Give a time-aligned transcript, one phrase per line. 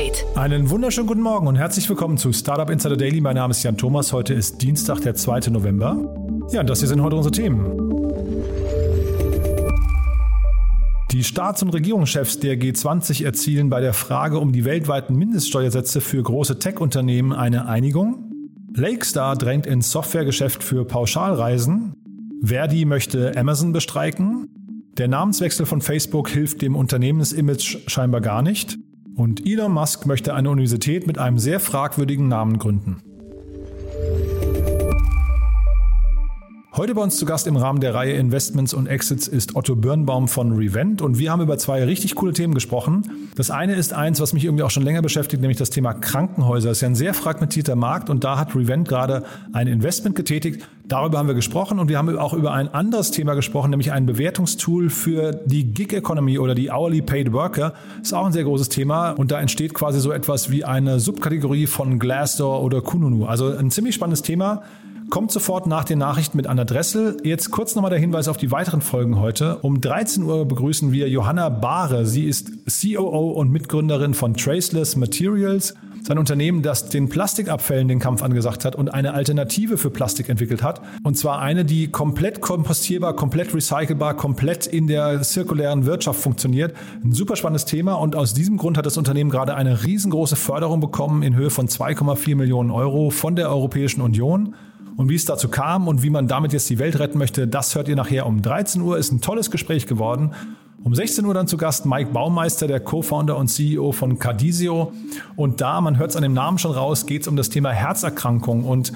[0.00, 0.24] Update.
[0.34, 3.20] Einen wunderschönen guten Morgen und herzlich willkommen zu Startup Insider Daily.
[3.20, 4.12] Mein Name ist Jan Thomas.
[4.12, 5.50] Heute ist Dienstag, der 2.
[5.50, 5.96] November.
[6.52, 7.90] Ja, und das hier sind heute unsere Themen.
[11.10, 16.22] Die Staats- und Regierungschefs der G20 erzielen bei der Frage um die weltweiten Mindeststeuersätze für
[16.22, 18.32] große Tech-Unternehmen eine Einigung.
[18.74, 21.94] Lakestar drängt ins Softwaregeschäft für Pauschalreisen.
[22.42, 24.48] Verdi möchte Amazon bestreiken.
[24.96, 28.78] Der Namenswechsel von Facebook hilft dem Unternehmensimage scheinbar gar nicht.
[29.20, 33.02] Und Elon Musk möchte eine Universität mit einem sehr fragwürdigen Namen gründen.
[36.76, 40.28] Heute bei uns zu Gast im Rahmen der Reihe Investments und Exits ist Otto Birnbaum
[40.28, 43.28] von Revent und wir haben über zwei richtig coole Themen gesprochen.
[43.34, 46.68] Das eine ist eins, was mich irgendwie auch schon länger beschäftigt, nämlich das Thema Krankenhäuser.
[46.68, 50.64] Das ist ja ein sehr fragmentierter Markt und da hat Revent gerade ein Investment getätigt.
[50.86, 54.06] Darüber haben wir gesprochen und wir haben auch über ein anderes Thema gesprochen, nämlich ein
[54.06, 57.74] Bewertungstool für die Gig Economy oder die Hourly Paid Worker.
[58.00, 61.66] Ist auch ein sehr großes Thema und da entsteht quasi so etwas wie eine Subkategorie
[61.66, 63.24] von Glassdoor oder Kununu.
[63.26, 64.62] Also ein ziemlich spannendes Thema.
[65.10, 67.16] Kommt sofort nach den Nachrichten mit Anna Dressel.
[67.24, 69.56] Jetzt kurz nochmal der Hinweis auf die weiteren Folgen heute.
[69.56, 72.06] Um 13 Uhr begrüßen wir Johanna Bahre.
[72.06, 75.74] Sie ist COO und Mitgründerin von Traceless Materials.
[76.04, 80.62] Sein Unternehmen, das den Plastikabfällen den Kampf angesagt hat und eine Alternative für Plastik entwickelt
[80.62, 80.80] hat.
[81.02, 86.72] Und zwar eine, die komplett kompostierbar, komplett recycelbar, komplett in der zirkulären Wirtschaft funktioniert.
[87.04, 90.78] Ein super spannendes Thema und aus diesem Grund hat das Unternehmen gerade eine riesengroße Förderung
[90.78, 94.54] bekommen in Höhe von 2,4 Millionen Euro von der Europäischen Union.
[94.96, 97.74] Und wie es dazu kam und wie man damit jetzt die Welt retten möchte, das
[97.74, 98.98] hört ihr nachher um 13 Uhr.
[98.98, 100.32] Ist ein tolles Gespräch geworden.
[100.82, 104.92] Um 16 Uhr dann zu Gast Mike Baumeister, der Co-Founder und CEO von Cardisio.
[105.36, 107.70] Und da, man hört es an dem Namen schon raus, geht es um das Thema
[107.70, 108.64] Herzerkrankung.
[108.64, 108.92] Und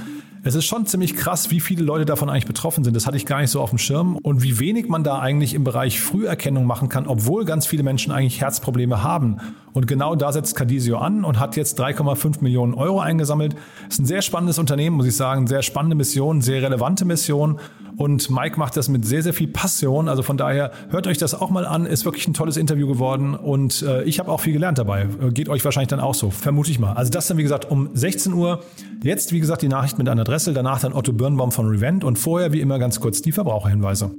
[0.47, 2.95] es ist schon ziemlich krass, wie viele Leute davon eigentlich betroffen sind.
[2.95, 4.19] Das hatte ich gar nicht so auf dem Schirm.
[4.23, 8.13] Und wie wenig man da eigentlich im Bereich Früherkennung machen kann, obwohl ganz viele Menschen
[8.13, 9.39] eigentlich Herzprobleme haben.
[9.73, 13.57] Und genau da setzt Cadisio an und hat jetzt 3,5 Millionen Euro eingesammelt.
[13.89, 15.47] Ist ein sehr spannendes Unternehmen, muss ich sagen.
[15.47, 17.59] Sehr spannende Mission, sehr relevante Mission.
[17.97, 20.09] Und Mike macht das mit sehr, sehr viel Passion.
[20.09, 21.87] Also von daher hört euch das auch mal an.
[21.87, 23.35] Ist wirklich ein tolles Interview geworden.
[23.35, 25.07] Und äh, ich habe auch viel gelernt dabei.
[25.33, 26.31] Geht euch wahrscheinlich dann auch so.
[26.31, 26.93] Vermute ich mal.
[26.95, 28.61] Also das dann, wie gesagt, um 16 Uhr.
[29.03, 30.55] Jetzt, wie gesagt, die Nachricht mit einer Dressel.
[30.55, 32.05] Danach dann Otto Birnbaum von Revent.
[32.05, 34.11] Und vorher, wie immer, ganz kurz die Verbraucherhinweise.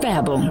[0.00, 0.50] Werbung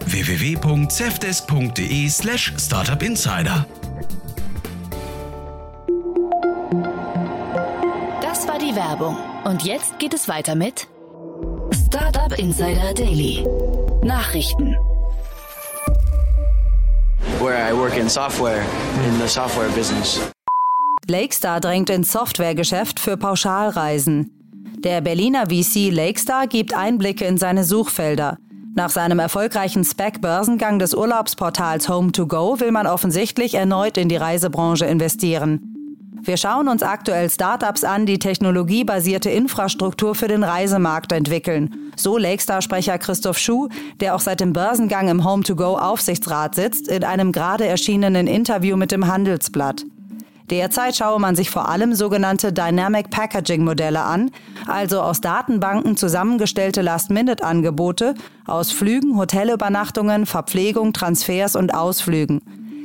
[0.05, 3.65] www.cefdesk.de slash startupinsider.
[8.21, 9.17] Das war die Werbung.
[9.43, 10.87] Und jetzt geht es weiter mit
[11.87, 13.45] Startup Insider Daily.
[14.03, 14.75] Nachrichten.
[17.39, 18.63] Where I work in software,
[19.07, 20.19] in the software business.
[21.07, 24.31] Lakestar drängt ins Softwaregeschäft für Pauschalreisen.
[24.79, 28.37] Der Berliner VC Lakestar gibt Einblicke in seine Suchfelder.
[28.73, 35.71] Nach seinem erfolgreichen SPAC-Börsengang des Urlaubsportals Home2Go will man offensichtlich erneut in die Reisebranche investieren.
[36.23, 41.91] Wir schauen uns aktuell Startups an, die technologiebasierte Infrastruktur für den Reisemarkt entwickeln.
[41.97, 43.67] So Lakestar-Sprecher Christoph Schuh,
[43.99, 49.07] der auch seit dem Börsengang im Home2Go-Aufsichtsrat sitzt, in einem gerade erschienenen Interview mit dem
[49.07, 49.83] Handelsblatt.
[50.51, 54.31] Derzeit schaue man sich vor allem sogenannte Dynamic Packaging Modelle an,
[54.67, 62.41] also aus Datenbanken zusammengestellte Last-Minute-Angebote aus Flügen, Hotelübernachtungen, Verpflegung, Transfers und Ausflügen.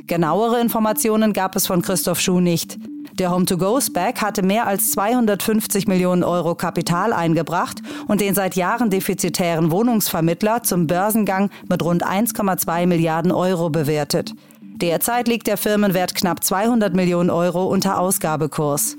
[0.07, 2.79] Genauere Informationen gab es von Christoph Schuh nicht.
[3.19, 9.71] Der Home-to-Go-Spec hatte mehr als 250 Millionen Euro Kapital eingebracht und den seit Jahren defizitären
[9.71, 14.33] Wohnungsvermittler zum Börsengang mit rund 1,2 Milliarden Euro bewertet.
[14.81, 18.95] Derzeit liegt der Firmenwert knapp 200 Millionen Euro unter Ausgabekurs.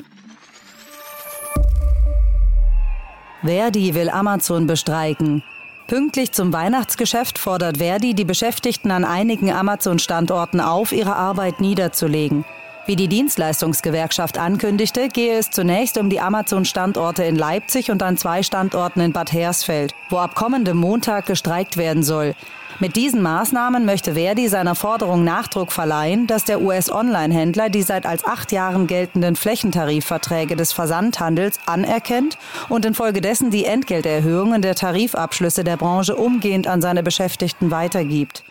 [3.45, 5.45] Verdi will Amazon bestreiken.
[5.87, 12.45] Pünktlich zum Weihnachtsgeschäft fordert Verdi die Beschäftigten an einigen Amazon-Standorten auf, ihre Arbeit niederzulegen.
[12.89, 18.43] Wie die Dienstleistungsgewerkschaft ankündigte, gehe es zunächst um die Amazon-Standorte in Leipzig und an zwei
[18.43, 22.35] Standorten in Bad Hersfeld, wo ab kommendem Montag gestreikt werden soll.
[22.81, 28.25] Mit diesen Maßnahmen möchte Verdi seiner Forderung Nachdruck verleihen, dass der US-Online-Händler die seit als
[28.25, 32.39] acht Jahren geltenden Flächentarifverträge des Versandhandels anerkennt
[32.71, 38.45] und infolgedessen die Entgelterhöhungen der Tarifabschlüsse der Branche umgehend an seine Beschäftigten weitergibt.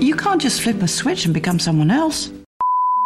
[0.00, 2.30] You can't just flip a switch and become someone else.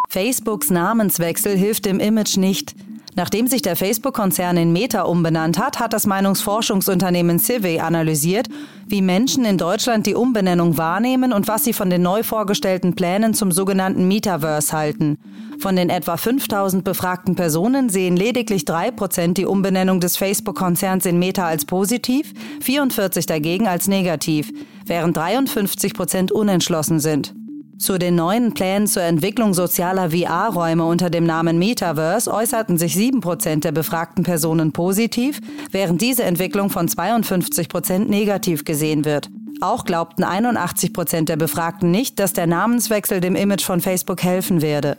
[0.08, 2.75] Facebooks Namenswechsel hilft dem Image nicht.
[3.16, 8.46] Nachdem sich der Facebook-Konzern in Meta umbenannt hat, hat das Meinungsforschungsunternehmen Civey analysiert,
[8.86, 13.34] wie Menschen in Deutschland die Umbenennung wahrnehmen und was sie von den neu vorgestellten Plänen
[13.34, 15.19] zum sogenannten Metaverse halten.
[15.58, 21.19] Von den etwa 5000 befragten Personen sehen lediglich drei Prozent die Umbenennung des Facebook-Konzerns in
[21.19, 24.52] Meta als positiv, 44 dagegen als negativ,
[24.88, 27.35] während 53 Prozent unentschlossen sind.
[27.79, 33.61] Zu den neuen Plänen zur Entwicklung sozialer VR-Räume unter dem Namen Metaverse äußerten sich 7%
[33.61, 35.40] der befragten Personen positiv,
[35.70, 39.31] während diese Entwicklung von 52% negativ gesehen wird.
[39.61, 44.96] Auch glaubten 81% der Befragten nicht, dass der Namenswechsel dem Image von Facebook helfen werde.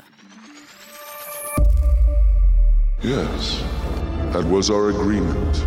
[3.01, 3.61] Yes,
[4.31, 5.65] that was our agreement.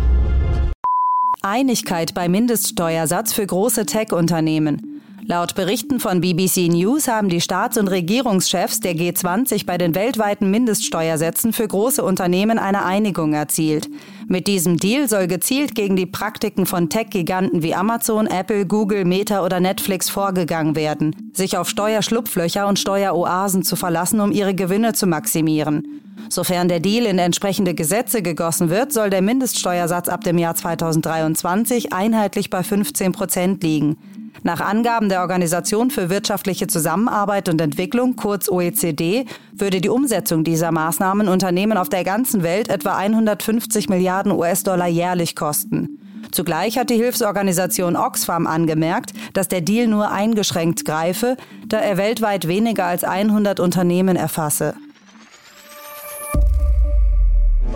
[1.45, 4.92] Einigkeit bei Mindeststeuersatz für große Tech-Unternehmen.
[5.25, 10.51] Laut Berichten von BBC News haben die Staats- und Regierungschefs der G20 bei den weltweiten
[10.51, 13.89] Mindeststeuersätzen für große Unternehmen eine Einigung erzielt.
[14.27, 19.45] Mit diesem Deal soll gezielt gegen die Praktiken von Tech-Giganten wie Amazon, Apple, Google, Meta
[19.45, 25.07] oder Netflix vorgegangen werden, sich auf Steuerschlupflöcher und Steueroasen zu verlassen, um ihre Gewinne zu
[25.07, 26.01] maximieren.
[26.29, 31.93] Sofern der Deal in entsprechende Gesetze gegossen wird, soll der Mindeststeuersatz ab dem Jahr 2023
[31.93, 33.97] einheitlich bei 15 Prozent liegen.
[34.41, 40.71] Nach Angaben der Organisation für wirtschaftliche Zusammenarbeit und Entwicklung, kurz OECD, würde die Umsetzung dieser
[40.71, 45.99] Maßnahmen Unternehmen auf der ganzen Welt etwa 150 Milliarden US-Dollar jährlich kosten.
[46.31, 51.37] Zugleich hat die Hilfsorganisation Oxfam angemerkt, dass der Deal nur eingeschränkt greife,
[51.67, 54.73] da er weltweit weniger als 100 Unternehmen erfasse.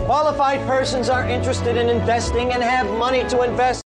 [0.06, 3.87] Qualified persons are interested in investing and have money to invest.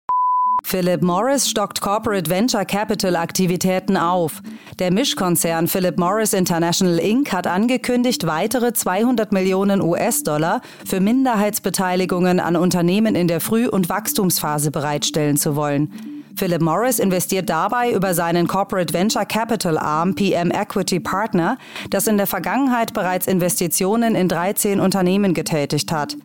[0.62, 4.41] Philip Morris stockt Corporate Venture Capital Aktivitäten auf.
[4.79, 7.33] Der Mischkonzern Philip Morris International Inc.
[7.33, 14.71] hat angekündigt, weitere 200 Millionen US-Dollar für Minderheitsbeteiligungen an Unternehmen in der Früh- und Wachstumsphase
[14.71, 15.93] bereitstellen zu wollen.
[16.37, 21.59] Philip Morris investiert dabei über seinen Corporate Venture Capital Arm PM Equity Partner,
[21.91, 26.17] das in der Vergangenheit bereits Investitionen in 13 Unternehmen getätigt hat.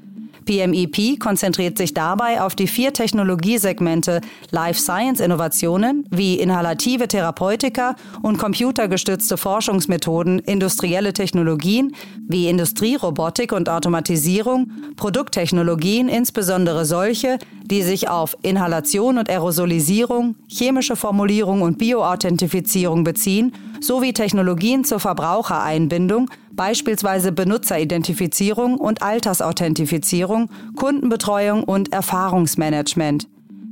[0.45, 4.21] PMEP e konzentriert sich dabei auf die vier Technologiesegmente
[4.51, 11.95] Life Science Innovationen wie inhalative Therapeutika und computergestützte Forschungsmethoden, industrielle Technologien
[12.27, 21.62] wie Industrierobotik und Automatisierung, Produkttechnologien, insbesondere solche, die sich auf Inhalation und Aerosolisierung, chemische Formulierung
[21.62, 33.28] und Bioauthentifizierung beziehen, sowie Technologien zur Verbrauchereinbindung, beispielsweise Benutzeridentifizierung und Altersauthentifizierung, Kundenbetreuung und Erfahrungsmanagement.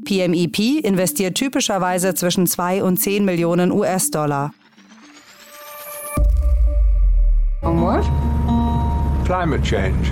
[0.05, 4.53] PMEP e investiert typischerweise zwischen 2 und 10 Millionen US-Dollar.
[7.61, 8.03] what?
[9.25, 10.11] Climate change.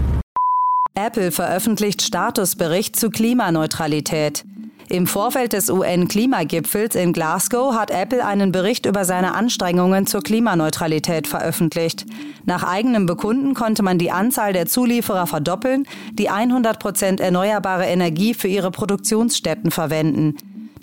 [0.95, 4.45] Apple veröffentlicht Statusbericht zu Klimaneutralität.
[4.91, 11.27] Im Vorfeld des UN-Klimagipfels in Glasgow hat Apple einen Bericht über seine Anstrengungen zur Klimaneutralität
[11.27, 12.05] veröffentlicht.
[12.43, 18.33] Nach eigenem Bekunden konnte man die Anzahl der Zulieferer verdoppeln, die 100 Prozent erneuerbare Energie
[18.33, 20.35] für ihre Produktionsstätten verwenden.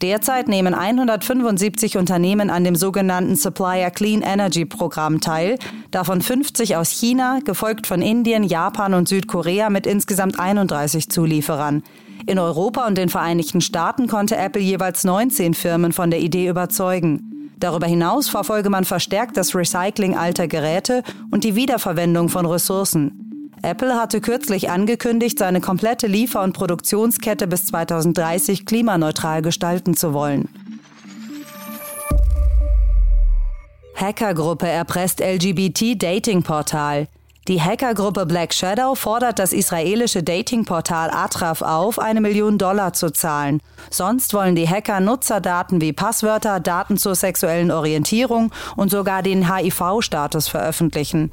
[0.03, 5.59] Derzeit nehmen 175 Unternehmen an dem sogenannten Supplier Clean Energy Programm teil,
[5.91, 11.83] davon 50 aus China, gefolgt von Indien, Japan und Südkorea mit insgesamt 31 Zulieferern.
[12.27, 17.53] In Europa und den Vereinigten Staaten konnte Apple jeweils 19 Firmen von der Idee überzeugen.
[17.59, 21.03] Darüber hinaus verfolge man verstärkt das Recycling alter Geräte
[21.33, 23.28] und die Wiederverwendung von Ressourcen.
[23.63, 30.49] Apple hatte kürzlich angekündigt, seine komplette Liefer- und Produktionskette bis 2030 klimaneutral gestalten zu wollen.
[33.95, 37.09] Hackergruppe erpresst LGBT-Dating-Portal.
[37.49, 43.63] Die Hackergruppe Black Shadow fordert das israelische Datingportal Atraf auf, eine Million Dollar zu zahlen.
[43.91, 50.47] Sonst wollen die Hacker Nutzerdaten wie Passwörter, Daten zur sexuellen Orientierung und sogar den HIV-Status
[50.47, 51.33] veröffentlichen.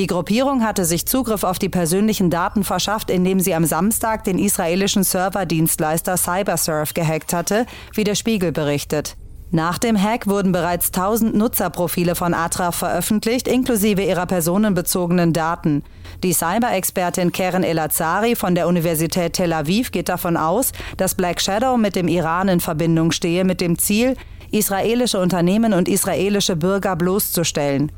[0.00, 4.38] Die Gruppierung hatte sich Zugriff auf die persönlichen Daten verschafft, indem sie am Samstag den
[4.38, 9.18] israelischen Serverdienstleister Cybersurf gehackt hatte, wie der Spiegel berichtet.
[9.50, 15.84] Nach dem Hack wurden bereits 1000 Nutzerprofile von Atraf veröffentlicht, inklusive ihrer personenbezogenen Daten.
[16.22, 21.76] Die Cyber-Expertin Keren Elazari von der Universität Tel Aviv geht davon aus, dass Black Shadow
[21.76, 24.16] mit dem Iran in Verbindung stehe, mit dem Ziel,
[24.50, 27.92] israelische Unternehmen und israelische Bürger bloßzustellen.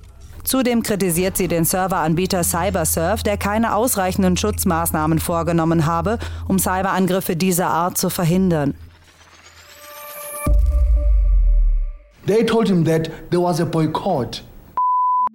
[0.45, 6.19] Zudem kritisiert sie den Serveranbieter CyberSurf, der keine ausreichenden Schutzmaßnahmen vorgenommen habe,
[6.49, 8.75] um Cyberangriffe dieser Art zu verhindern.
[12.27, 14.45] They told him that there was a boycott.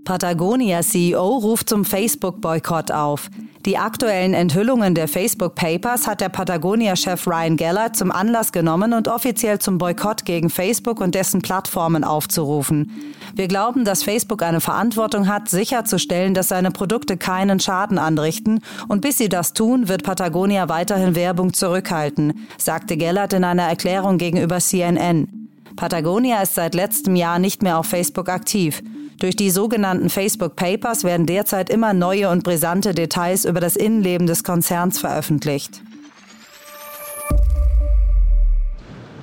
[0.07, 3.29] Patagonia-CEO ruft zum Facebook-Boykott auf.
[3.65, 9.09] Die aktuellen Enthüllungen der Facebook Papers hat der Patagonia-Chef Ryan Geller zum Anlass genommen und
[9.09, 12.89] offiziell zum Boykott gegen Facebook und dessen Plattformen aufzurufen.
[13.35, 18.61] Wir glauben, dass Facebook eine Verantwortung hat, sicherzustellen, dass seine Produkte keinen Schaden anrichten.
[18.87, 24.17] Und bis sie das tun, wird Patagonia weiterhin Werbung zurückhalten, sagte Gellert in einer Erklärung
[24.17, 25.46] gegenüber CNN.
[25.77, 28.83] Patagonia ist seit letztem Jahr nicht mehr auf Facebook aktiv.
[29.19, 34.27] Durch die sogenannten Facebook Papers werden derzeit immer neue und brisante Details über das Innenleben
[34.27, 35.81] des Konzerns veröffentlicht.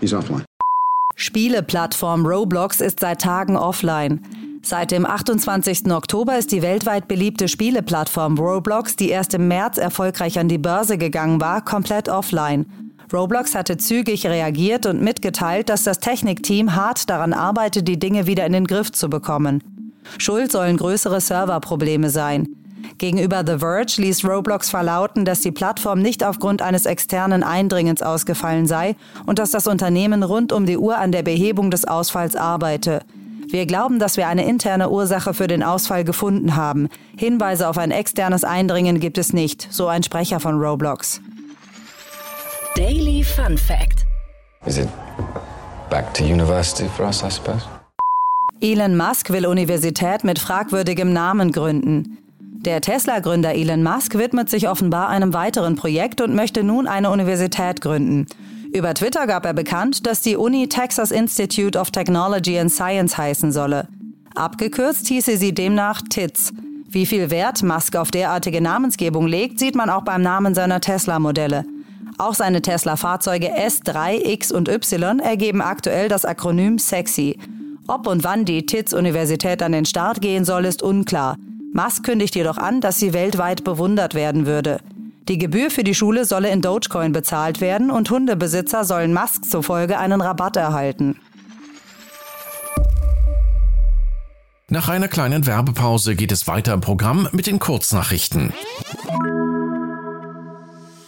[0.01, 0.45] He's offline.
[1.17, 4.21] Spieleplattform Roblox ist seit Tagen offline.
[4.63, 5.93] Seit dem 28.
[5.93, 10.99] Oktober ist die weltweit beliebte Spieleplattform Roblox, die erst im März erfolgreich an die Börse
[10.99, 12.84] gegangen war, komplett offline.
[13.13, 18.47] Roblox hatte zügig reagiert und mitgeteilt, dass das Technikteam hart daran arbeitet, die Dinge wieder
[18.47, 19.63] in den Griff zu bekommen.
[20.19, 22.49] Schuld sollen größere Serverprobleme sein.
[22.99, 28.67] Gegenüber The Verge ließ Roblox verlauten, dass die Plattform nicht aufgrund eines externen Eindringens ausgefallen
[28.67, 28.95] sei
[29.27, 33.01] und dass das Unternehmen rund um die Uhr an der Behebung des Ausfalls arbeite.
[33.49, 36.89] Wir glauben, dass wir eine interne Ursache für den Ausfall gefunden haben.
[37.17, 41.21] Hinweise auf ein externes Eindringen gibt es nicht, so ein Sprecher von Roblox.
[42.77, 44.05] Daily Fun Fact.
[44.67, 44.89] Is it
[45.91, 47.65] back to university for us, I suppose?
[48.61, 52.19] Elon Musk will Universität mit fragwürdigem Namen gründen.
[52.65, 57.81] Der Tesla-Gründer Elon Musk widmet sich offenbar einem weiteren Projekt und möchte nun eine Universität
[57.81, 58.27] gründen.
[58.73, 63.53] Über Twitter gab er bekannt, dass die Uni Texas Institute of Technology and Science heißen
[63.53, 63.87] solle.
[64.35, 66.53] Abgekürzt hieße sie demnach TITS.
[66.89, 71.65] Wie viel Wert Musk auf derartige Namensgebung legt, sieht man auch beim Namen seiner Tesla-Modelle.
[72.19, 77.39] Auch seine Tesla-Fahrzeuge S3, X und Y ergeben aktuell das Akronym SEXY.
[77.87, 81.37] Ob und wann die TITS-Universität an den Start gehen soll, ist unklar.
[81.73, 84.79] Musk kündigt jedoch an, dass sie weltweit bewundert werden würde.
[85.29, 89.99] Die Gebühr für die Schule solle in Dogecoin bezahlt werden und Hundebesitzer sollen Musk zufolge
[89.99, 91.17] einen Rabatt erhalten.
[94.69, 98.53] Nach einer kleinen Werbepause geht es weiter im Programm mit den Kurznachrichten.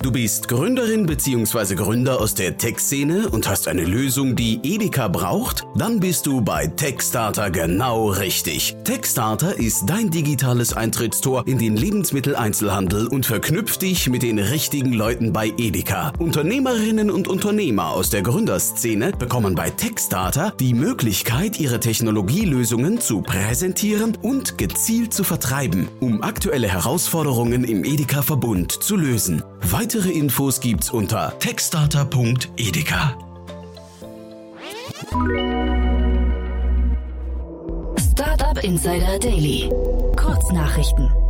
[0.06, 1.74] Du bist Gründerin bzw.
[1.74, 5.64] Gründer aus der Tech-Szene und hast eine Lösung, die Edeka braucht?
[5.74, 8.76] Dann bist du bei Techstarter genau richtig.
[8.84, 15.32] Techstarter ist dein digitales Eintrittstor in den Lebensmitteleinzelhandel und verknüpft dich mit den richtigen Leuten
[15.32, 16.12] bei Edeka.
[16.20, 24.16] Unternehmerinnen und Unternehmer aus der Gründerszene bekommen bei Techstarter die Möglichkeit, ihre Technologielösungen zu präsentieren
[24.22, 29.42] und gezielt zu vertreiben, um aktuelle Herausforderungen im Edeka-Verbund zu lösen.
[29.68, 33.16] Weitere Infos gibt's unter techstarter.edeka.
[37.98, 39.70] Startup Insider Daily.
[40.16, 41.25] Kurznachrichten.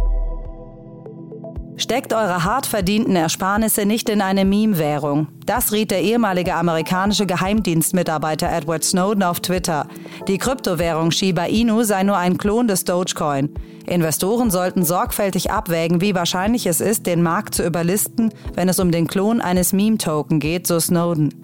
[1.79, 5.29] Steckt eure hart verdienten Ersparnisse nicht in eine Meme-Währung.
[5.45, 9.87] Das riet der ehemalige amerikanische Geheimdienstmitarbeiter Edward Snowden auf Twitter.
[10.27, 13.51] Die Kryptowährung Shiba Inu sei nur ein Klon des Dogecoin.
[13.87, 18.91] Investoren sollten sorgfältig abwägen, wie wahrscheinlich es ist, den Markt zu überlisten, wenn es um
[18.91, 21.35] den Klon eines Meme-Token geht, so Snowden.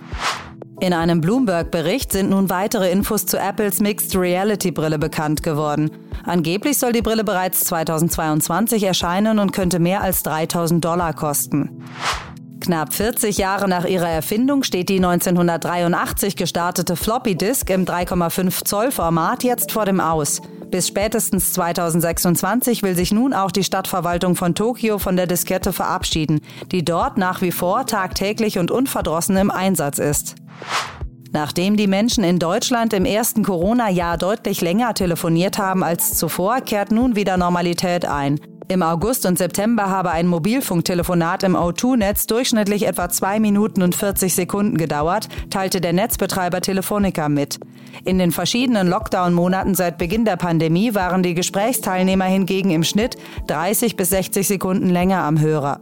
[0.83, 5.93] In einem Bloomberg-Bericht sind nun weitere Infos zu Apples Mixed Reality Brille bekannt geworden.
[6.25, 11.85] Angeblich soll die Brille bereits 2022 erscheinen und könnte mehr als 3000 Dollar kosten.
[12.61, 18.91] Knapp 40 Jahre nach ihrer Erfindung steht die 1983 gestartete Floppy Disk im 3,5 Zoll
[18.91, 20.43] Format jetzt vor dem Aus.
[20.73, 26.41] Bis spätestens 2026 will sich nun auch die Stadtverwaltung von Tokio von der Diskette verabschieden,
[26.73, 30.37] die dort nach wie vor tagtäglich und unverdrossen im Einsatz ist.
[31.31, 36.91] Nachdem die Menschen in Deutschland im ersten Corona-Jahr deutlich länger telefoniert haben als zuvor, kehrt
[36.91, 38.41] nun wieder Normalität ein.
[38.69, 44.35] Im August und September habe ein Mobilfunktelefonat im O2-Netz durchschnittlich etwa 2 Minuten und 40
[44.35, 47.59] Sekunden gedauert, teilte der Netzbetreiber Telefonica mit.
[48.05, 53.17] In den verschiedenen Lockdown-Monaten seit Beginn der Pandemie waren die Gesprächsteilnehmer hingegen im Schnitt
[53.49, 55.81] 30 bis 60 Sekunden länger am Hörer.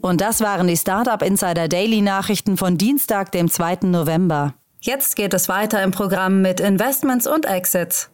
[0.00, 3.78] Und das waren die Startup Insider Daily Nachrichten von Dienstag, dem 2.
[3.84, 4.54] November.
[4.80, 8.10] Jetzt geht es weiter im Programm mit Investments und Exits.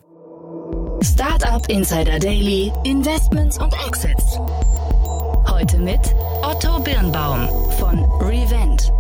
[1.02, 4.38] Startup Insider Daily, Investments und Exits.
[5.48, 6.00] Heute mit
[6.42, 8.92] Otto Birnbaum von Revent.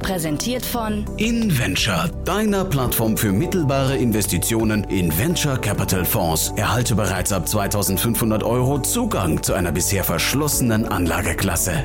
[0.00, 6.52] Präsentiert von InVenture, deiner Plattform für mittelbare Investitionen in Venture Capital Fonds.
[6.56, 11.84] Erhalte bereits ab 2500 Euro Zugang zu einer bisher verschlossenen Anlageklasse.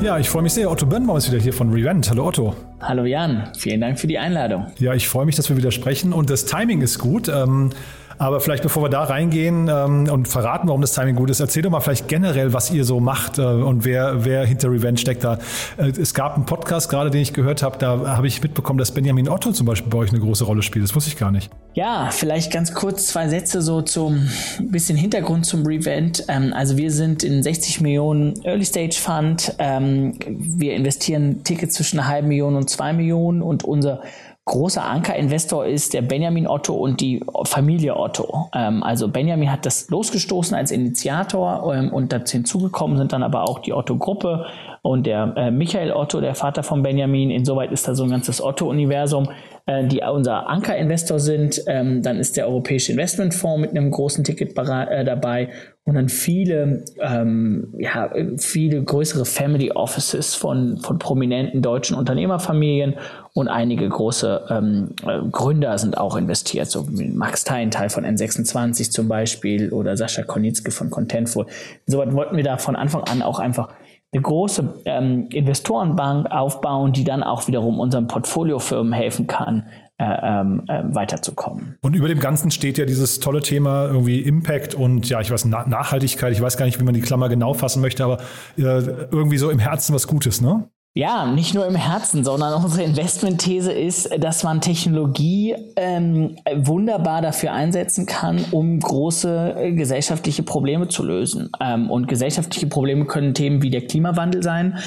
[0.00, 0.68] Ja, ich freue mich sehr.
[0.68, 2.10] Otto Birnbaum ist wieder hier von Revent.
[2.10, 2.54] Hallo Otto.
[2.80, 4.66] Hallo Jan, vielen Dank für die Einladung.
[4.78, 7.28] Ja, ich freue mich, dass wir wieder sprechen und das Timing ist gut.
[7.28, 7.70] Ähm,
[8.18, 11.62] aber vielleicht bevor wir da reingehen ähm, und verraten, warum das Timing gut ist, erzähl
[11.62, 15.24] doch mal vielleicht generell, was ihr so macht äh, und wer, wer hinter Revenge steckt
[15.24, 15.38] da.
[15.76, 18.92] Äh, es gab einen Podcast gerade, den ich gehört habe, da habe ich mitbekommen, dass
[18.92, 20.84] Benjamin Otto zum Beispiel bei euch eine große Rolle spielt.
[20.84, 21.50] Das wusste ich gar nicht.
[21.74, 24.28] Ja, vielleicht ganz kurz zwei Sätze so zum
[24.60, 26.24] bisschen Hintergrund zum Revent.
[26.28, 29.54] Ähm, also wir sind in 60 Millionen Early Stage Fund.
[29.58, 34.02] Ähm, wir investieren Tickets zwischen einer halben Million und zwei Millionen und unser
[34.46, 38.48] großer Ankerinvestor ist der Benjamin Otto und die Familie Otto.
[38.54, 43.42] Ähm, also Benjamin hat das losgestoßen als Initiator ähm, und dazu hinzugekommen sind dann aber
[43.42, 44.46] auch die Otto-Gruppe
[44.82, 47.30] und der äh, Michael Otto, der Vater von Benjamin.
[47.30, 49.28] Insoweit ist da so ein ganzes Otto-Universum,
[49.66, 51.60] äh, die unser Ankerinvestor sind.
[51.66, 55.48] Ähm, dann ist der Europäische Investmentfonds mit einem großen Ticket äh, dabei
[55.86, 62.96] und dann viele, ähm, ja, viele größere Family Offices von, von prominenten deutschen Unternehmerfamilien
[63.34, 68.90] und einige große ähm, äh, Gründer sind auch investiert, so wie Max Teilenthal von N26
[68.90, 71.46] zum Beispiel oder Sascha Konitzke von Contentful.
[71.86, 73.68] Insoweit wollten wir da von Anfang an auch einfach
[74.12, 81.76] eine große ähm, Investorenbank aufbauen, die dann auch wiederum unseren Portfoliofirmen helfen kann, weiterzukommen.
[81.80, 85.46] Und über dem Ganzen steht ja dieses tolle Thema irgendwie Impact und ja, ich weiß,
[85.46, 86.32] Na Nachhaltigkeit.
[86.32, 88.18] Ich weiß gar nicht, wie man die Klammer genau fassen möchte, aber
[88.58, 90.68] äh, irgendwie so im Herzen was Gutes, ne?
[90.98, 97.52] Ja, nicht nur im Herzen, sondern unsere Investmentthese ist, dass man Technologie ähm, wunderbar dafür
[97.52, 101.50] einsetzen kann, um große äh, gesellschaftliche Probleme zu lösen.
[101.60, 104.78] Ähm, und gesellschaftliche Probleme können Themen wie der Klimawandel sein,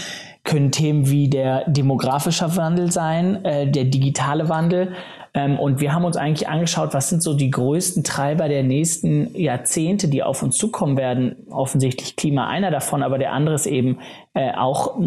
[0.50, 4.94] können Themen wie der demografische Wandel sein, äh, der digitale Wandel.
[5.34, 9.36] Ähm, und wir haben uns eigentlich angeschaut, was sind so die größten Treiber der nächsten
[9.40, 11.36] Jahrzehnte, die auf uns zukommen werden.
[11.50, 14.00] Offensichtlich Klima einer davon, aber der andere ist eben
[14.34, 15.00] äh, auch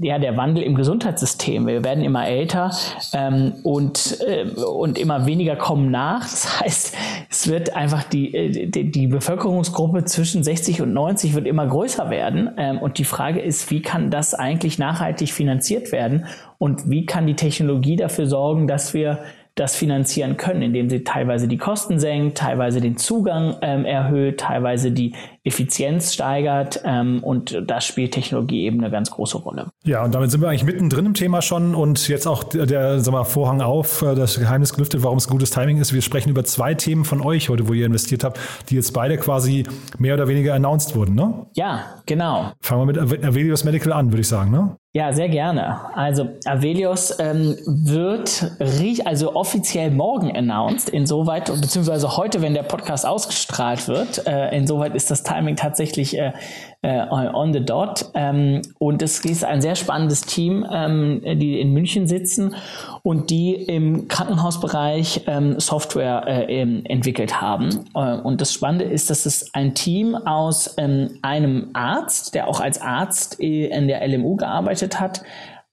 [0.00, 1.66] ja, der Wandel im Gesundheitssystem.
[1.66, 2.70] Wir werden immer älter
[3.12, 6.20] ähm, und, äh, und immer weniger kommen nach.
[6.20, 6.96] Das heißt,
[7.30, 12.10] es wird einfach die, äh, die, die Bevölkerungsgruppe zwischen 60 und 90 wird immer größer
[12.10, 12.50] werden.
[12.56, 16.26] Ähm, und die Frage ist, wie kann das eigentlich nachhaltig finanziert werden?
[16.58, 19.20] Und wie kann die Technologie dafür sorgen, dass wir
[19.58, 24.92] das finanzieren können, indem sie teilweise die Kosten senkt, teilweise den Zugang ähm, erhöht, teilweise
[24.92, 29.70] die Effizienz steigert ähm, und da spielt Technologie eben eine ganz große Rolle.
[29.84, 33.00] Ja, und damit sind wir eigentlich mittendrin im Thema schon und jetzt auch der, der
[33.00, 35.94] sag mal, Vorhang auf, äh, das Geheimnis gelüftet, warum es gutes Timing ist.
[35.94, 39.16] Wir sprechen über zwei Themen von euch heute, wo ihr investiert habt, die jetzt beide
[39.16, 39.64] quasi
[39.98, 41.46] mehr oder weniger announced wurden, ne?
[41.54, 42.52] Ja, genau.
[42.60, 44.76] Fangen wir mit Avelios Medical an, würde ich sagen, ne?
[44.94, 45.94] Ja, sehr gerne.
[45.94, 48.52] Also Avelios ähm, wird
[49.06, 54.26] also offiziell morgen announced, insoweit, beziehungsweise heute, wenn der Podcast ausgestrahlt wird.
[54.26, 56.32] Äh, insoweit ist das Timing tatsächlich äh,
[56.82, 58.06] äh, on the dot.
[58.14, 62.54] Ähm, und es ist ein sehr spannendes Team, ähm, die in München sitzen
[63.02, 67.86] und die im Krankenhausbereich ähm, Software äh, entwickelt haben.
[67.94, 72.60] Äh, und das Spannende ist, dass es ein Team aus ähm, einem Arzt, der auch
[72.60, 75.22] als Arzt in der LMU gearbeitet hat,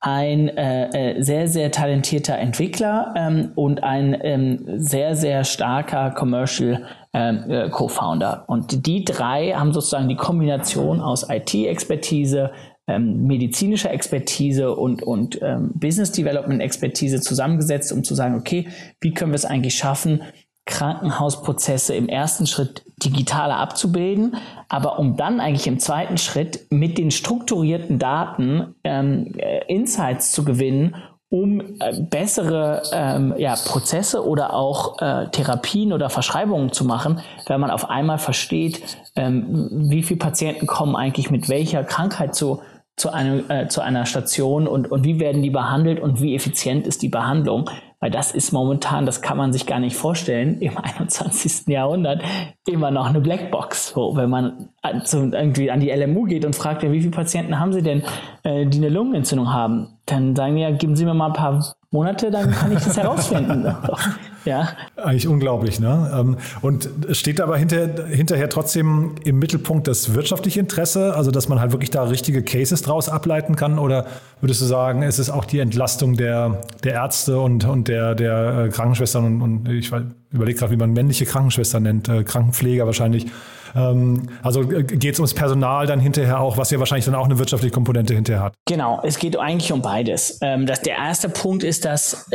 [0.06, 6.86] ein äh, äh, sehr, sehr talentierter Entwickler ähm, und ein ähm, sehr, sehr starker Commercial
[7.16, 8.44] äh, Co-Founder.
[8.48, 12.52] Und die drei haben sozusagen die Kombination aus IT-Expertise,
[12.88, 18.68] ähm, medizinischer Expertise und, und ähm, Business Development Expertise zusammengesetzt, um zu sagen, okay,
[19.02, 20.22] wie können wir es eigentlich schaffen,
[20.66, 27.12] Krankenhausprozesse im ersten Schritt digitaler abzubilden, aber um dann eigentlich im zweiten Schritt mit den
[27.12, 30.96] strukturierten Daten ähm, äh, Insights zu gewinnen,
[31.30, 37.60] um äh, bessere ähm, ja, Prozesse oder auch äh, Therapien oder Verschreibungen zu machen, wenn
[37.60, 42.62] man auf einmal versteht, ähm, wie viele Patienten kommen eigentlich mit welcher Krankheit zu,
[42.96, 46.86] zu, einem, äh, zu einer Station und, und wie werden die behandelt und wie effizient
[46.86, 47.70] ist die Behandlung.
[48.00, 51.68] Weil das ist momentan, das kann man sich gar nicht vorstellen, im 21.
[51.68, 52.22] Jahrhundert
[52.68, 53.90] immer noch eine Blackbox.
[53.90, 54.70] So, wenn man
[55.04, 58.04] zu, irgendwie an die LMU geht und fragt, ja, wie viele Patienten haben Sie denn,
[58.44, 59.98] äh, die eine Lungenentzündung haben?
[60.06, 62.98] Dann sagen die ja, geben Sie mir mal ein paar Monate, dann kann ich das
[62.98, 63.74] herausfinden.
[64.46, 64.70] Ja.
[64.96, 66.12] Eigentlich unglaublich, ne?
[66.16, 71.60] Ähm, und steht aber hinter, hinterher trotzdem im Mittelpunkt das wirtschaftliche Interesse, also dass man
[71.60, 73.80] halt wirklich da richtige Cases draus ableiten kann?
[73.80, 74.06] Oder
[74.42, 78.66] würdest du sagen, es ist auch die Entlastung der, der Ärzte und, und der, der
[78.66, 79.92] äh, Krankenschwestern und, und ich
[80.32, 83.28] überlege gerade, wie man männliche Krankenschwestern nennt, äh, Krankenpfleger wahrscheinlich.
[83.76, 87.26] Ähm, also äh, geht es ums Personal dann hinterher auch, was ja wahrscheinlich dann auch
[87.26, 88.54] eine wirtschaftliche Komponente hinterher hat.
[88.68, 90.40] Genau, es geht eigentlich um beides.
[90.42, 92.28] Ähm, das, der erste Punkt ist, dass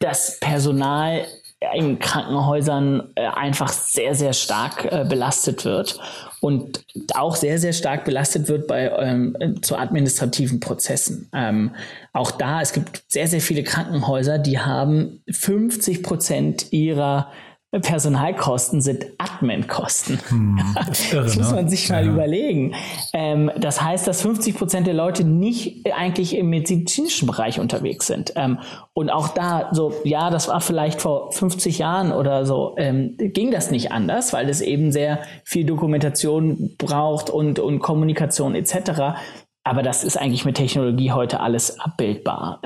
[0.00, 1.26] das Personal
[1.72, 5.98] in Krankenhäusern äh, einfach sehr, sehr stark äh, belastet wird
[6.40, 11.28] und auch sehr, sehr stark belastet wird bei ähm, zu administrativen Prozessen.
[11.32, 11.74] Ähm,
[12.12, 17.30] auch da, es gibt sehr, sehr viele Krankenhäuser, die haben 50 Prozent ihrer
[17.80, 20.18] Personalkosten sind Admin-Kosten.
[20.28, 22.12] Hm, das, das, muss man sich mal ja.
[22.12, 22.74] überlegen.
[23.12, 28.32] Ähm, das heißt, dass 50 Prozent der Leute nicht eigentlich im medizinischen Bereich unterwegs sind.
[28.36, 28.58] Ähm,
[28.92, 33.50] und auch da, so, ja, das war vielleicht vor 50 Jahren oder so, ähm, ging
[33.50, 39.16] das nicht anders, weil es eben sehr viel Dokumentation braucht und, und Kommunikation etc.
[39.64, 42.60] Aber das ist eigentlich mit Technologie heute alles abbildbar.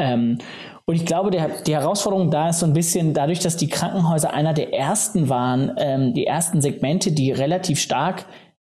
[0.89, 4.33] Und ich glaube, der, die Herausforderung da ist so ein bisschen dadurch, dass die Krankenhäuser
[4.33, 8.25] einer der ersten waren, ähm, die ersten Segmente, die relativ stark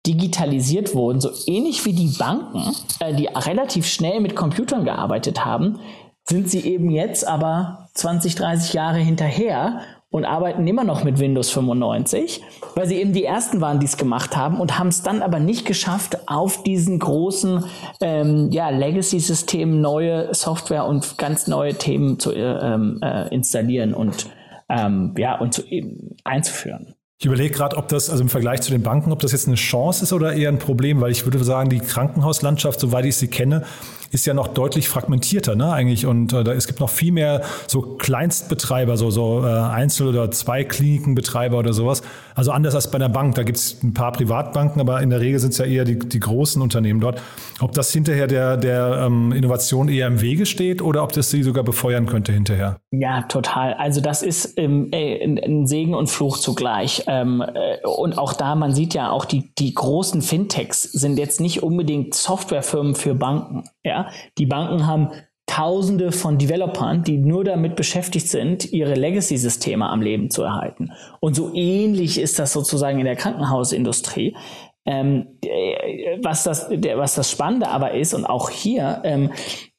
[0.05, 5.79] digitalisiert wurden, so ähnlich wie die Banken, äh, die relativ schnell mit Computern gearbeitet haben,
[6.23, 9.81] sind sie eben jetzt aber 20, 30 Jahre hinterher
[10.13, 12.43] und arbeiten immer noch mit Windows 95,
[12.75, 15.39] weil sie eben die ersten waren, die es gemacht haben und haben es dann aber
[15.39, 17.65] nicht geschafft, auf diesen großen
[17.99, 24.29] ähm, ja, Legacy-Systemen neue Software und ganz neue Themen zu äh, ähm, äh, installieren und
[24.69, 25.63] ähm, ja und zu,
[26.23, 26.93] einzuführen.
[27.17, 29.55] Ich überlege gerade, ob das, also im Vergleich zu den Banken, ob das jetzt eine
[29.55, 33.29] Chance ist oder eher ein Problem, weil ich würde sagen, die Krankenhauslandschaft, soweit ich sie
[33.29, 33.63] kenne,
[34.13, 36.05] ist ja noch deutlich fragmentierter, ne, eigentlich.
[36.05, 40.29] Und äh, da, es gibt noch viel mehr so Kleinstbetreiber, so, so äh, Einzel- oder
[40.29, 42.03] Zwei-Klinikenbetreiber oder sowas.
[42.35, 43.35] Also anders als bei einer Bank.
[43.35, 45.97] Da gibt es ein paar Privatbanken, aber in der Regel sind es ja eher die,
[45.97, 47.19] die großen Unternehmen dort.
[47.59, 51.41] Ob das hinterher der, der ähm, Innovation eher im Wege steht oder ob das sie
[51.41, 52.77] sogar befeuern könnte hinterher?
[52.91, 53.73] Ja, total.
[53.73, 57.03] Also das ist ähm, äh, ein Segen und Fluch zugleich.
[57.07, 61.41] Ähm, äh, und auch da, man sieht ja auch, die, die großen Fintechs sind jetzt
[61.41, 63.63] nicht unbedingt Softwarefirmen für Banken.
[63.83, 65.09] Ja, die Banken haben
[65.45, 70.93] Tausende von Developern, die nur damit beschäftigt sind, ihre Legacy-Systeme am Leben zu erhalten.
[71.19, 74.35] Und so ähnlich ist das sozusagen in der Krankenhausindustrie.
[74.85, 79.31] Ähm, äh, was, das, was das Spannende aber ist, und auch hier, ähm,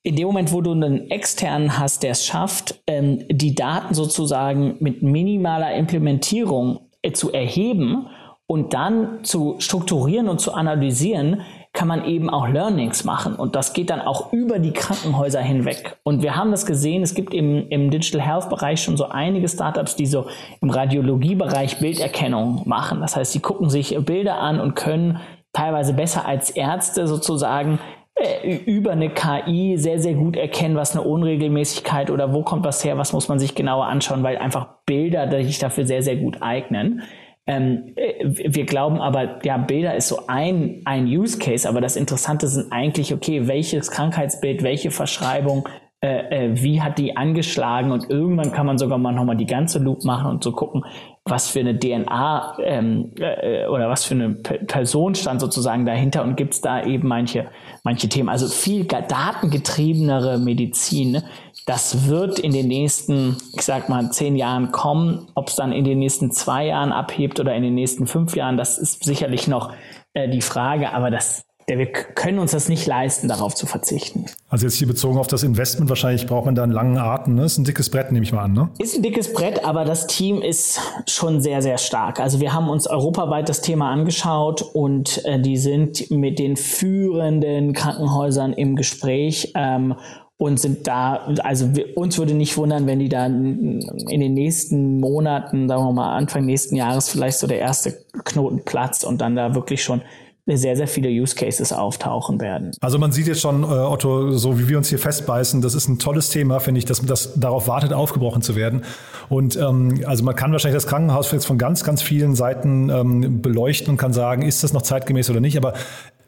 [0.03, 4.77] in dem Moment, wo du einen externen hast, der es schafft, ähm, die Daten sozusagen
[4.81, 8.07] mit minimaler Implementierung äh, zu erheben
[8.47, 11.41] und dann zu strukturieren und zu analysieren,
[11.75, 13.35] kann man eben auch Learnings machen.
[13.35, 15.99] Und das geht dann auch über die Krankenhäuser hinweg.
[16.05, 19.49] Und wir haben das gesehen, es gibt im, im Digital Health Bereich schon so einige
[19.49, 20.27] Startups, die so
[20.63, 23.01] im Radiologiebereich Bilderkennung machen.
[23.01, 25.19] Das heißt, sie gucken sich Bilder an und können
[25.53, 27.81] teilweise besser als Ärzte sozusagen
[28.15, 32.85] äh, über eine KI sehr, sehr gut erkennen, was eine Unregelmäßigkeit oder wo kommt was
[32.85, 36.41] her, was muss man sich genauer anschauen, weil einfach Bilder sich dafür sehr, sehr gut
[36.41, 37.03] eignen.
[37.47, 41.97] Ähm, äh, wir glauben aber, ja, Bilder ist so ein, ein Use Case, aber das
[41.97, 45.69] Interessante sind eigentlich, okay, welches Krankheitsbild, welche Verschreibung,
[46.05, 49.79] äh, äh, wie hat die angeschlagen und irgendwann kann man sogar mal nochmal die ganze
[49.79, 50.85] Loop machen und so gucken,
[51.25, 56.23] was für eine DNA ähm, äh, oder was für eine P Person stand sozusagen dahinter
[56.23, 57.47] und gibt es da eben manche,
[57.85, 58.29] manche Themen.
[58.29, 61.25] Also viel datengetriebenere Medizin, ne?
[61.67, 65.29] Das wird in den nächsten, ich sag mal, zehn Jahren kommen.
[65.35, 68.59] Ob es dann in den nächsten zwei Jahren abhebt oder in den nächsten fünf Jahren,
[68.59, 69.73] das ist sicherlich noch
[70.13, 70.93] äh, die Frage.
[70.93, 74.27] Aber das, wir können uns das nicht leisten, darauf zu verzichten.
[74.51, 77.35] Also jetzt hier bezogen auf das Investment, wahrscheinlich braucht man da einen langen Atem.
[77.35, 77.47] Ne?
[77.47, 78.53] Ist ein dickes Brett, nehme ich mal an.
[78.53, 78.69] Ne?
[78.79, 82.21] Ist ein dickes Brett, aber das Team ist schon sehr, sehr stark.
[82.21, 87.73] Also wir haben uns europaweit das Thema angeschaut und äh, die sind mit den führenden
[87.73, 89.53] Krankenhäusern im Gespräch.
[89.55, 89.95] Ähm,
[90.37, 94.99] und sind da, also wir, uns würde nicht wundern, wenn die dann in den nächsten
[94.99, 99.37] Monaten, sagen wir mal Anfang nächsten Jahres vielleicht so der erste Knoten platzt und dann
[99.37, 100.03] da wirklich schon
[100.47, 102.73] sehr, sehr viele Use Cases auftauchen werden.
[102.83, 105.89] Also man sieht jetzt schon, äh, Otto, so wie wir uns hier festbeißen, das ist
[105.89, 108.83] ein tolles Thema, finde ich, dass das darauf wartet, aufgebrochen zu werden.
[109.31, 113.41] Und ähm, also man kann wahrscheinlich das Krankenhaus jetzt von ganz, ganz vielen Seiten ähm,
[113.41, 115.57] beleuchten und kann sagen, ist das noch zeitgemäß oder nicht.
[115.57, 115.73] Aber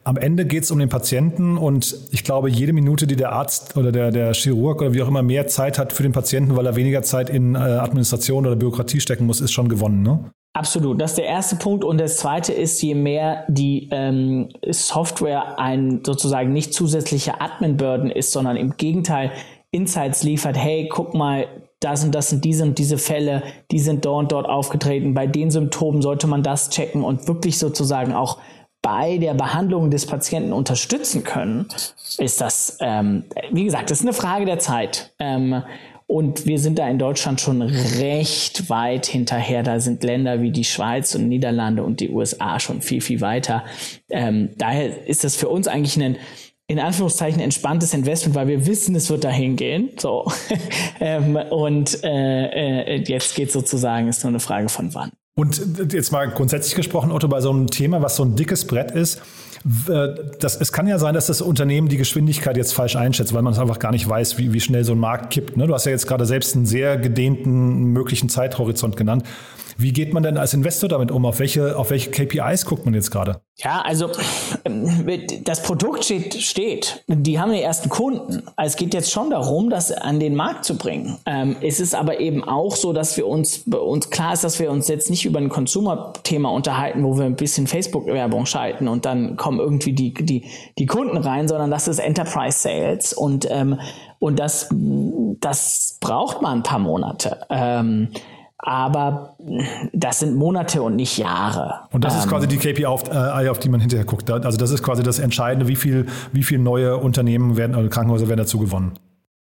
[0.07, 3.75] am Ende geht es um den Patienten und ich glaube, jede Minute, die der Arzt
[3.75, 6.65] oder der, der Chirurg oder wie auch immer mehr Zeit hat für den Patienten, weil
[6.65, 10.03] er weniger Zeit in äh, Administration oder Bürokratie stecken muss, ist schon gewonnen.
[10.03, 10.31] Ne?
[10.53, 11.83] Absolut, das ist der erste Punkt.
[11.83, 18.31] Und das zweite ist, je mehr die ähm, Software ein sozusagen nicht zusätzlicher Admin-Burden ist,
[18.31, 19.31] sondern im Gegenteil
[19.71, 21.47] Insights liefert, hey, guck mal,
[21.81, 25.13] das und das sind diese und diese Fälle, die sind dort und dort aufgetreten.
[25.13, 28.39] Bei den Symptomen sollte man das checken und wirklich sozusagen auch
[28.87, 31.65] bei der Behandlung des Patienten unterstützen können,
[32.19, 35.13] ist das, ähm, wie gesagt, das ist eine Frage der Zeit.
[35.19, 35.61] Ähm,
[36.07, 39.61] und wir sind da in Deutschland schon recht weit hinterher.
[39.61, 43.65] Da sind Länder wie die Schweiz und Niederlande und die USA schon viel, viel weiter.
[44.09, 46.15] Ähm, daher ist das für uns eigentlich ein
[46.69, 49.89] in Anführungszeichen entspanntes Investment, weil wir wissen, es wird dahin gehen.
[49.97, 50.31] So.
[51.01, 55.11] ähm, und äh, äh, jetzt geht sozusagen, ist nur eine Frage von wann.
[55.37, 58.89] Und jetzt mal grundsätzlich gesprochen, Otto, bei so einem Thema, was so ein dickes Brett
[58.89, 59.21] ist,
[60.39, 63.53] das, es kann ja sein, dass das Unternehmen die Geschwindigkeit jetzt falsch einschätzt, weil man
[63.53, 65.55] es einfach gar nicht weiß, wie, wie schnell so ein Markt kippt.
[65.55, 65.67] Ne?
[65.67, 69.25] Du hast ja jetzt gerade selbst einen sehr gedehnten möglichen Zeithorizont genannt.
[69.79, 71.25] Wie geht man denn als Investor damit um?
[71.25, 73.41] Auf welche, auf welche KPIs guckt man jetzt gerade?
[73.57, 74.09] Ja, also
[75.43, 77.03] das Produkt steht, steht.
[77.07, 78.43] Die haben die ersten Kunden.
[78.55, 81.17] Also es geht jetzt schon darum, das an den Markt zu bringen.
[81.25, 84.71] Ähm, es ist aber eben auch so, dass wir uns, uns klar ist, dass wir
[84.71, 89.37] uns jetzt nicht über ein Consumer-Thema unterhalten, wo wir ein bisschen Facebook-Werbung schalten und dann
[89.37, 90.45] kommen irgendwie die, die,
[90.77, 93.79] die Kunden rein, sondern das ist Enterprise Sales und, ähm,
[94.19, 97.41] und das, das braucht man ein paar Monate.
[97.49, 98.09] Ähm,
[98.59, 99.35] aber
[99.93, 101.81] das sind Monate und nicht Jahre.
[101.91, 104.29] Und das ist ähm, quasi die KPI, auf, äh, auf, die man hinterher guckt.
[104.31, 108.27] Also das ist quasi das Entscheidende, wie viel, wie viel neue Unternehmen werden, oder Krankenhäuser
[108.27, 108.93] werden dazu gewonnen.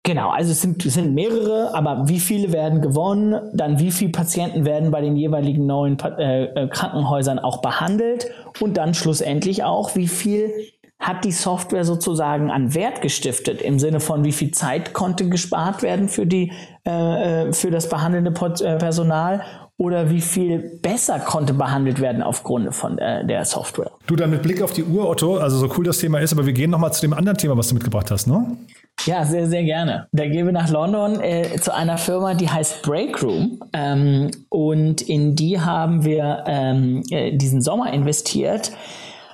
[0.04, 4.10] Genau, also es sind, es sind mehrere, aber wie viele werden gewonnen, dann wie viele
[4.10, 8.26] Patienten werden bei den jeweiligen neuen äh, äh, Krankenhäusern auch behandelt
[8.58, 10.50] und dann schlussendlich auch, wie viel
[10.98, 15.82] hat die Software sozusagen an Wert gestiftet im Sinne von wie viel Zeit konnte gespart
[15.82, 16.52] werden für die
[16.84, 19.42] äh, äh für das behandelnde äh, Personal
[19.78, 23.92] oder wie viel besser konnte behandelt werden aufgrund von äh, der Software.
[24.08, 26.46] Du dann mit Blick auf die Uhr, Otto, also so cool das Thema ist, aber
[26.46, 28.56] wir gehen nochmal zu dem anderen Thema, was du mitgebracht hast, ne?
[29.06, 30.08] Ja, sehr, sehr gerne.
[30.10, 33.60] Da gehen wir nach London äh, zu einer Firma, die heißt Breakroom.
[33.72, 38.72] Ähm, und in die haben wir ähm, äh, diesen Sommer investiert.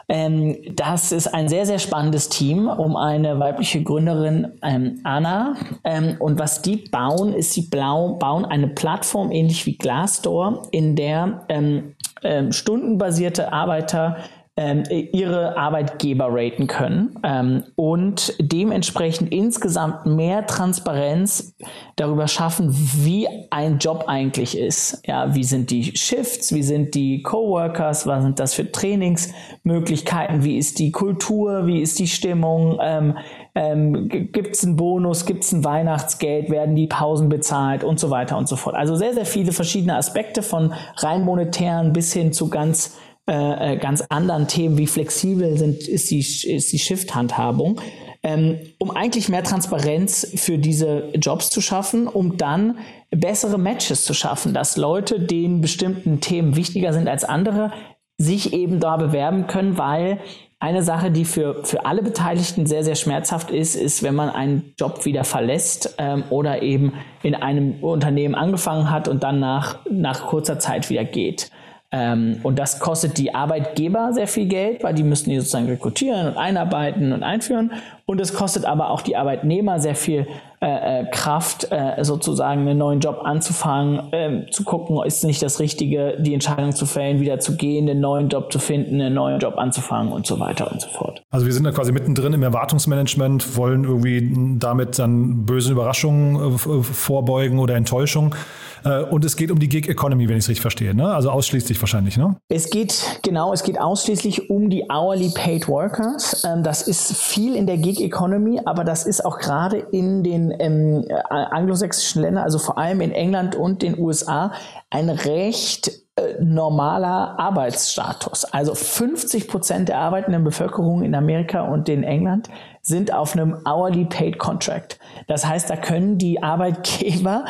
[0.08, 5.54] Ähm, das ist ein sehr, sehr spannendes Team um eine weibliche Gründerin, ähm, Anna.
[5.84, 10.96] Ähm, und was die bauen, ist, sie blau, bauen eine Plattform ähnlich wie Glassdoor, in
[10.96, 14.16] der ähm, ähm, stundenbasierte Arbeiter
[14.56, 21.56] ähm, ihre Arbeitgeber raten können ähm, und dementsprechend insgesamt mehr Transparenz
[21.96, 25.02] darüber schaffen, wie ein Job eigentlich ist.
[25.06, 30.56] Ja, wie sind die Shifts, wie sind die Coworkers, was sind das für Trainingsmöglichkeiten, wie
[30.56, 33.18] ist die Kultur, wie ist die Stimmung, ähm,
[33.56, 38.10] ähm, gibt es einen Bonus, gibt es ein Weihnachtsgeld, werden die Pausen bezahlt und so
[38.10, 38.76] weiter und so fort.
[38.76, 43.76] Also sehr, sehr viele verschiedene Aspekte von rein monetären bis hin zu ganz äh, äh,
[43.78, 47.80] ganz anderen Themen, wie flexibel sind, ist die, ist die Shift-Handhabung,
[48.22, 52.78] ähm, um eigentlich mehr Transparenz für diese Jobs zu schaffen, um dann
[53.10, 57.72] bessere Matches zu schaffen, dass Leute, denen bestimmten Themen wichtiger sind als andere,
[58.18, 60.20] sich eben da bewerben können, weil
[60.60, 64.74] eine Sache, die für, für alle Beteiligten sehr, sehr schmerzhaft ist, ist, wenn man einen
[64.78, 70.26] Job wieder verlässt ähm, oder eben in einem Unternehmen angefangen hat und dann nach, nach
[70.26, 71.50] kurzer Zeit wieder geht.
[71.94, 76.26] Ähm, und das kostet die Arbeitgeber sehr viel Geld, weil die müssen die sozusagen rekrutieren
[76.26, 77.70] und einarbeiten und einführen.
[78.04, 80.26] Und es kostet aber auch die Arbeitnehmer sehr viel
[80.60, 85.60] äh, äh, Kraft, äh, sozusagen einen neuen Job anzufangen, äh, zu gucken, ist nicht das
[85.60, 89.38] Richtige, die Entscheidung zu fällen, wieder zu gehen, einen neuen Job zu finden, einen neuen
[89.38, 91.22] Job anzufangen und so weiter und so fort.
[91.30, 96.82] Also wir sind da quasi mittendrin im Erwartungsmanagement, wollen irgendwie damit dann böse Überraschungen äh,
[96.82, 98.34] vorbeugen oder Enttäuschung.
[98.84, 100.94] Äh, und es geht um die Gig Economy, wenn ich es richtig verstehe.
[100.94, 101.12] Ne?
[101.12, 102.36] Also ausschließlich wahrscheinlich, ne?
[102.48, 106.44] Es geht, genau, es geht ausschließlich um die Hourly Paid Workers.
[106.44, 110.54] Ähm, das ist viel in der Gig Economy, aber das ist auch gerade in den
[110.58, 114.52] ähm, anglosächsischen Ländern, also vor allem in England und den USA,
[114.90, 116.03] ein recht äh,
[116.40, 118.44] normaler Arbeitsstatus.
[118.44, 122.48] Also 50 Prozent der arbeitenden Bevölkerung in Amerika und in England
[122.82, 124.98] sind auf einem hourly paid contract.
[125.26, 127.46] Das heißt, da können die Arbeitgeber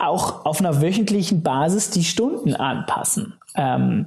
[0.00, 3.34] auch auf einer wöchentlichen Basis die Stunden anpassen.
[3.56, 4.06] Ähm,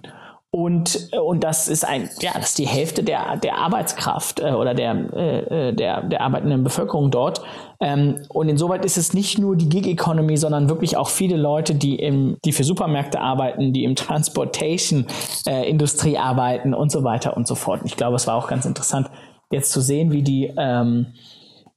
[0.49, 4.73] und, und das ist ein, ja, das ist die Hälfte der, der Arbeitskraft äh, oder
[4.73, 7.41] der, äh, der, der arbeitenden Bevölkerung dort.
[7.79, 11.75] Ähm, und insoweit ist es nicht nur die Gig Economy, sondern wirklich auch viele Leute,
[11.75, 15.05] die im, die für Supermärkte arbeiten, die im Transportation
[15.45, 17.81] äh, arbeiten und so weiter und so fort.
[17.81, 19.09] Und ich glaube, es war auch ganz interessant,
[19.51, 21.07] jetzt zu sehen, wie die, ähm,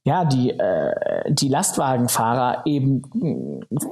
[0.09, 0.91] ja, die, äh,
[1.29, 3.03] die Lastwagenfahrer eben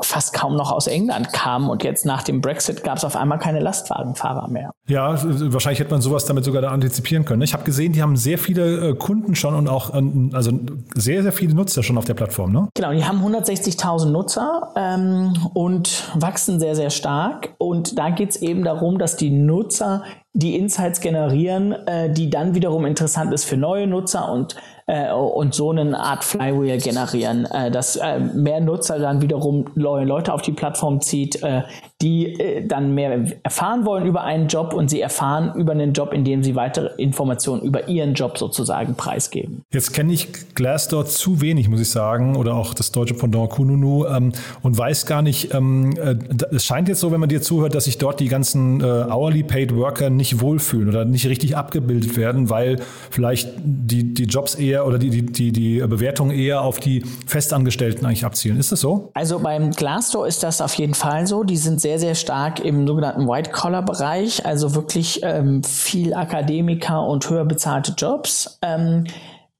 [0.01, 3.37] fast kaum noch aus England kamen und jetzt nach dem Brexit gab es auf einmal
[3.37, 4.71] keine Lastwagenfahrer mehr.
[4.87, 7.43] Ja, wahrscheinlich hätte man sowas damit sogar da antizipieren können.
[7.43, 10.51] Ich habe gesehen, die haben sehr viele äh, Kunden schon und auch ähm, also
[10.95, 12.67] sehr, sehr viele Nutzer schon auf der Plattform, ne?
[12.73, 17.49] Genau, die haben 160.000 Nutzer ähm, und wachsen sehr, sehr stark.
[17.59, 20.03] Und da geht es eben darum, dass die Nutzer
[20.33, 24.55] die Insights generieren, äh, die dann wiederum interessant ist für neue Nutzer und
[24.87, 30.05] äh, und so eine Art Flywheel generieren, äh, dass äh, mehr Nutzer dann wiederum neue
[30.05, 31.63] Leute auf die Plattform zieht, äh,
[32.01, 36.13] die äh, dann mehr erfahren wollen über einen Job und sie erfahren über einen Job,
[36.13, 39.63] indem sie weitere Informationen über ihren Job sozusagen preisgeben.
[39.73, 44.05] Jetzt kenne ich Glassdoor zu wenig, muss ich sagen, oder auch das deutsche Pendant Kununu
[44.05, 44.31] ähm,
[44.63, 46.15] und weiß gar nicht, ähm, äh,
[46.55, 49.75] es scheint jetzt so, wenn man dir zuhört, dass sich dort die ganzen hourly paid
[49.75, 54.97] Worker nicht wohlfühlen oder nicht richtig abgebildet werden, weil vielleicht die, die Jobs eher oder
[54.97, 58.57] die, die, die, die Bewertungen eher auf die Festangestellten eigentlich abzielen.
[58.57, 59.11] Ist das so?
[59.13, 61.43] Also beim Glassdoor ist das auf jeden Fall so.
[61.43, 67.45] Die sind sehr, sehr stark im sogenannten White-Collar-Bereich, also wirklich ähm, viel Akademiker und höher
[67.45, 68.59] bezahlte Jobs.
[68.61, 69.05] Ähm,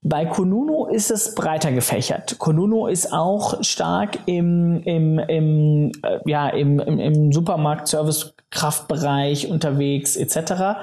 [0.02, 2.40] bei Konunu ist es breiter gefächert.
[2.40, 10.78] Konunu ist auch stark im, im, im, äh, ja, im, im, im Supermarkt-Service-Kraftbereich unterwegs etc.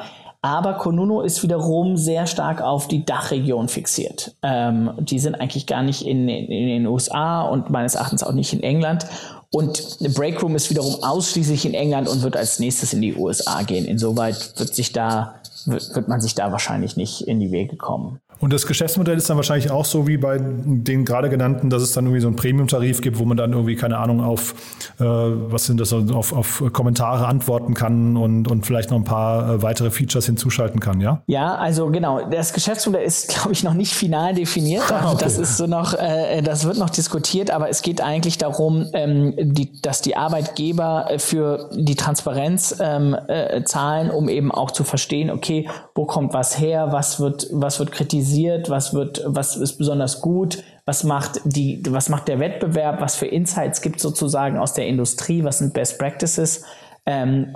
[0.44, 4.34] Aber Konunu ist wiederum sehr stark auf die Dachregion fixiert.
[4.42, 8.34] Ähm, die sind eigentlich gar nicht in, in, in, den USA und meines Erachtens auch
[8.34, 9.06] nicht in England.
[9.50, 13.86] Und Breakroom ist wiederum ausschließlich in England und wird als nächstes in die USA gehen.
[13.86, 18.20] Insoweit wird sich da, wird, wird man sich da wahrscheinlich nicht in die Wege kommen.
[18.40, 21.92] Und das Geschäftsmodell ist dann wahrscheinlich auch so wie bei den gerade genannten, dass es
[21.92, 24.54] dann irgendwie so einen Premium-Tarif gibt, wo man dann irgendwie, keine Ahnung, auf,
[24.98, 29.54] äh, was sind das, auf, auf Kommentare antworten kann und, und vielleicht noch ein paar
[29.54, 31.22] äh, weitere Features hinzuschalten kann, ja?
[31.26, 32.28] Ja, also genau.
[32.28, 34.84] Das Geschäftsmodell ist, glaube ich, noch nicht final definiert.
[34.94, 35.24] Ah, okay.
[35.24, 39.34] Das ist so noch, äh, das wird noch diskutiert, aber es geht eigentlich darum, ähm,
[39.36, 44.84] die, dass die Arbeitgeber äh, für die Transparenz ähm, äh, zahlen, um eben auch zu
[44.84, 49.56] verstehen, okay, wo kommt was her, was wird, was wird kritisiert kritisiert, was wird, was
[49.56, 54.58] ist besonders gut, was macht die, was macht der Wettbewerb, was für Insights gibt sozusagen
[54.58, 56.64] aus der Industrie, was sind Best Practices
[57.06, 57.48] ähm,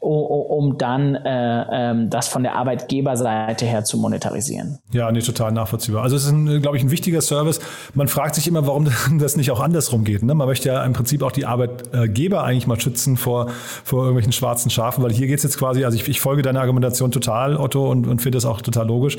[0.00, 4.78] um dann äh, ähm, das von der Arbeitgeberseite her zu monetarisieren.
[4.92, 6.04] Ja, nee, total nachvollziehbar.
[6.04, 7.58] Also es ist, glaube ich, ein wichtiger Service.
[7.94, 10.22] Man fragt sich immer, warum das nicht auch andersrum geht.
[10.22, 10.34] Ne?
[10.34, 13.48] Man möchte ja im Prinzip auch die Arbeitgeber eigentlich mal schützen vor,
[13.82, 16.60] vor irgendwelchen schwarzen Schafen, weil hier geht es jetzt quasi, also ich, ich folge deiner
[16.60, 19.18] Argumentation total, Otto, und, und finde das auch total logisch.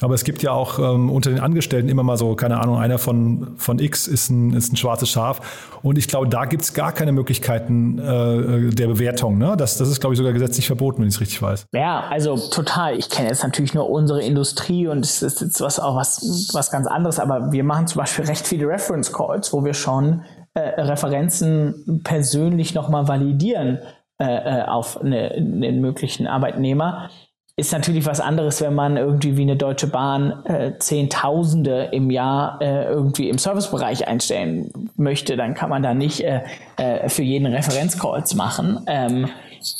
[0.00, 2.98] Aber es gibt ja auch ähm, unter den Angestellten immer mal so, keine Ahnung, einer
[2.98, 5.78] von, von X ist ein, ist ein schwarzes Schaf.
[5.82, 9.38] Und ich glaube, da gibt es gar keine Möglichkeiten äh, der Bewertung.
[9.38, 9.54] Ne?
[9.56, 11.66] Das, das ist, glaube ich, sogar gesetzlich verboten, wenn ich es richtig weiß.
[11.72, 12.96] Ja, also total.
[12.98, 16.70] Ich kenne jetzt natürlich nur unsere Industrie und es ist jetzt was, auch was, was
[16.70, 17.18] ganz anderes.
[17.18, 20.22] Aber wir machen zum Beispiel recht viele Reference Calls, wo wir schon
[20.54, 23.78] äh, Referenzen persönlich nochmal validieren
[24.18, 27.10] äh, äh auf eine, einen möglichen Arbeitnehmer
[27.56, 32.60] ist natürlich was anderes, wenn man irgendwie wie eine Deutsche Bahn äh, Zehntausende im Jahr
[32.60, 35.36] äh, irgendwie im Servicebereich einstellen möchte.
[35.36, 36.42] Dann kann man da nicht äh,
[36.76, 38.80] äh, für jeden Referenzcalls machen.
[38.86, 39.28] Ähm,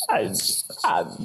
[0.07, 0.63] also,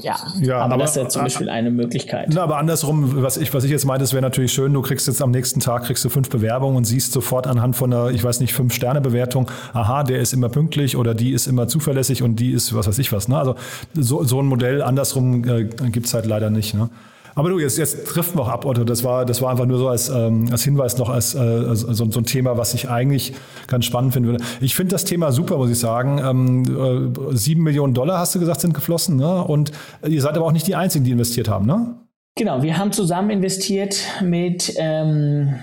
[0.00, 2.28] ja, ja, aber, aber, das ist ja zum Beispiel eine Möglichkeit.
[2.32, 5.06] Na, aber andersrum, was ich, was ich jetzt meinte, es wäre natürlich schön, du kriegst
[5.06, 8.22] jetzt am nächsten Tag kriegst du fünf Bewerbungen und siehst sofort anhand von einer, ich
[8.22, 12.22] weiß nicht, fünf Sterne Bewertung, aha, der ist immer pünktlich oder die ist immer zuverlässig
[12.22, 13.28] und die ist was weiß ich was.
[13.28, 13.38] Ne?
[13.38, 13.56] Also
[13.94, 16.74] so, so ein Modell andersrum äh, gibt es halt leider nicht.
[16.74, 16.88] Ne?
[17.34, 18.84] Aber du, jetzt, jetzt trifft auch ab, Otto.
[18.84, 22.10] Das war, das war einfach nur so als, ähm, als Hinweis noch, als, äh, so,
[22.10, 23.34] so ein Thema, was ich eigentlich
[23.68, 24.44] ganz spannend finden würde.
[24.60, 26.20] Ich finde das Thema super, muss ich sagen.
[26.24, 29.16] Ähm, äh, sieben Millionen Dollar, hast du gesagt, sind geflossen.
[29.16, 29.44] Ne?
[29.44, 29.72] Und
[30.06, 31.96] ihr seid aber auch nicht die Einzigen, die investiert haben, ne?
[32.34, 35.56] Genau, wir haben zusammen investiert mit ähm,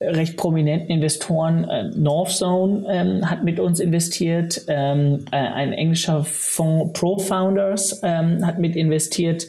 [0.00, 1.64] recht prominenten Investoren.
[1.64, 8.44] Äh, Northzone ähm, hat mit uns investiert, ähm, äh, ein englischer Fonds Pro Founders ähm,
[8.46, 9.46] hat mit investiert.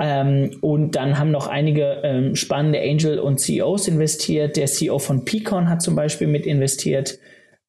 [0.00, 4.56] Ähm, und dann haben noch einige ähm, spannende Angel und CEOs investiert.
[4.56, 7.18] Der CEO von Picon hat zum Beispiel mit investiert.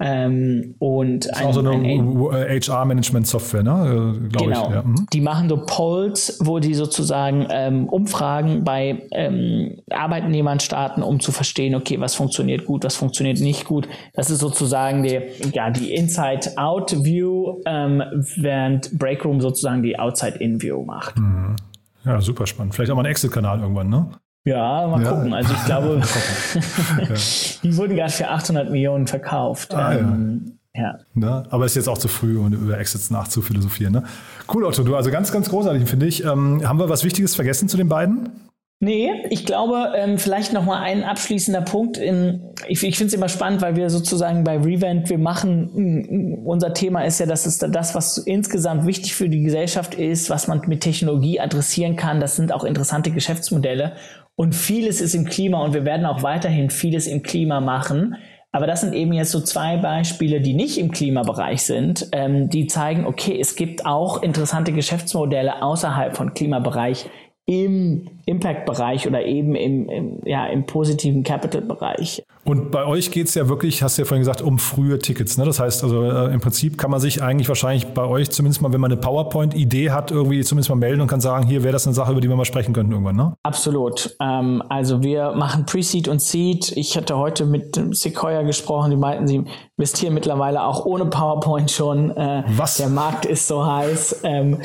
[0.04, 4.16] Ähm, und das ist auch so eine HR-Management-Software, ne?
[4.16, 4.68] Äh, genau.
[4.68, 4.82] Ich, ja.
[4.82, 5.06] mhm.
[5.14, 11.32] Die machen so Polls, wo die sozusagen ähm, Umfragen bei ähm, Arbeitnehmern starten, um zu
[11.32, 13.88] verstehen, okay, was funktioniert gut, was funktioniert nicht gut.
[14.14, 15.20] Das ist sozusagen die,
[15.54, 18.02] ja, die Inside-Out-View, ähm,
[18.38, 21.20] während Breakroom sozusagen die Outside-In-View macht.
[21.20, 21.58] Mhm.
[22.04, 22.76] Ja, super spannend.
[22.76, 24.10] Vielleicht auch mal ein Exit-Kanal irgendwann, ne?
[24.44, 25.12] Ja, mal ja.
[25.12, 25.34] gucken.
[25.34, 26.02] Also ich glaube,
[27.64, 29.74] die wurden gerade für 800 Millionen verkauft.
[29.74, 30.82] Ah, ähm, ja.
[30.82, 31.00] ja.
[31.14, 31.44] Ne?
[31.50, 33.94] Aber ist jetzt auch zu früh, um über Exits nachzuphilosophieren.
[33.94, 34.04] Ne?
[34.52, 34.84] Cool, Otto.
[34.84, 36.24] Du, also ganz, ganz großartig, finde ich.
[36.24, 38.51] Ähm, haben wir was Wichtiges vergessen zu den beiden?
[38.84, 42.00] Nee, ich glaube, ähm, vielleicht noch mal ein abschließender Punkt.
[42.00, 46.74] In, ich ich finde es immer spannend, weil wir sozusagen bei Revent, wir machen, unser
[46.74, 50.64] Thema ist ja, dass es das, was insgesamt wichtig für die Gesellschaft ist, was man
[50.66, 52.20] mit Technologie adressieren kann.
[52.20, 53.94] Das sind auch interessante Geschäftsmodelle.
[54.36, 58.16] Und vieles ist im Klima und wir werden auch weiterhin vieles im Klima machen.
[58.52, 62.66] Aber das sind eben jetzt so zwei Beispiele, die nicht im Klimabereich sind, ähm, die
[62.66, 67.06] zeigen, okay, es gibt auch interessante Geschäftsmodelle außerhalb von Klimabereich,
[67.46, 72.24] im Impact-Bereich oder eben im, im, ja, im positiven Capital-Bereich.
[72.44, 75.38] Und bei euch geht es ja wirklich, hast du ja vorhin gesagt, um frühe Tickets.
[75.38, 75.46] Ne?
[75.46, 78.74] Das heißt also äh, im Prinzip kann man sich eigentlich wahrscheinlich bei euch zumindest mal,
[78.74, 81.86] wenn man eine PowerPoint-Idee hat, irgendwie zumindest mal melden und kann sagen, hier wäre das
[81.86, 83.16] eine Sache, über die wir mal sprechen könnten irgendwann.
[83.16, 83.34] Ne?
[83.44, 84.16] Absolut.
[84.20, 86.72] Ähm, also wir machen Pre-Seed und Seed.
[86.76, 89.44] Ich hatte heute mit Sequoia gesprochen, die meinten, sie
[89.78, 92.12] investieren mittlerweile auch ohne PowerPoint schon.
[92.12, 92.78] Äh, Was?
[92.78, 94.22] Der Markt ist so heiß.
[94.24, 94.60] Ähm,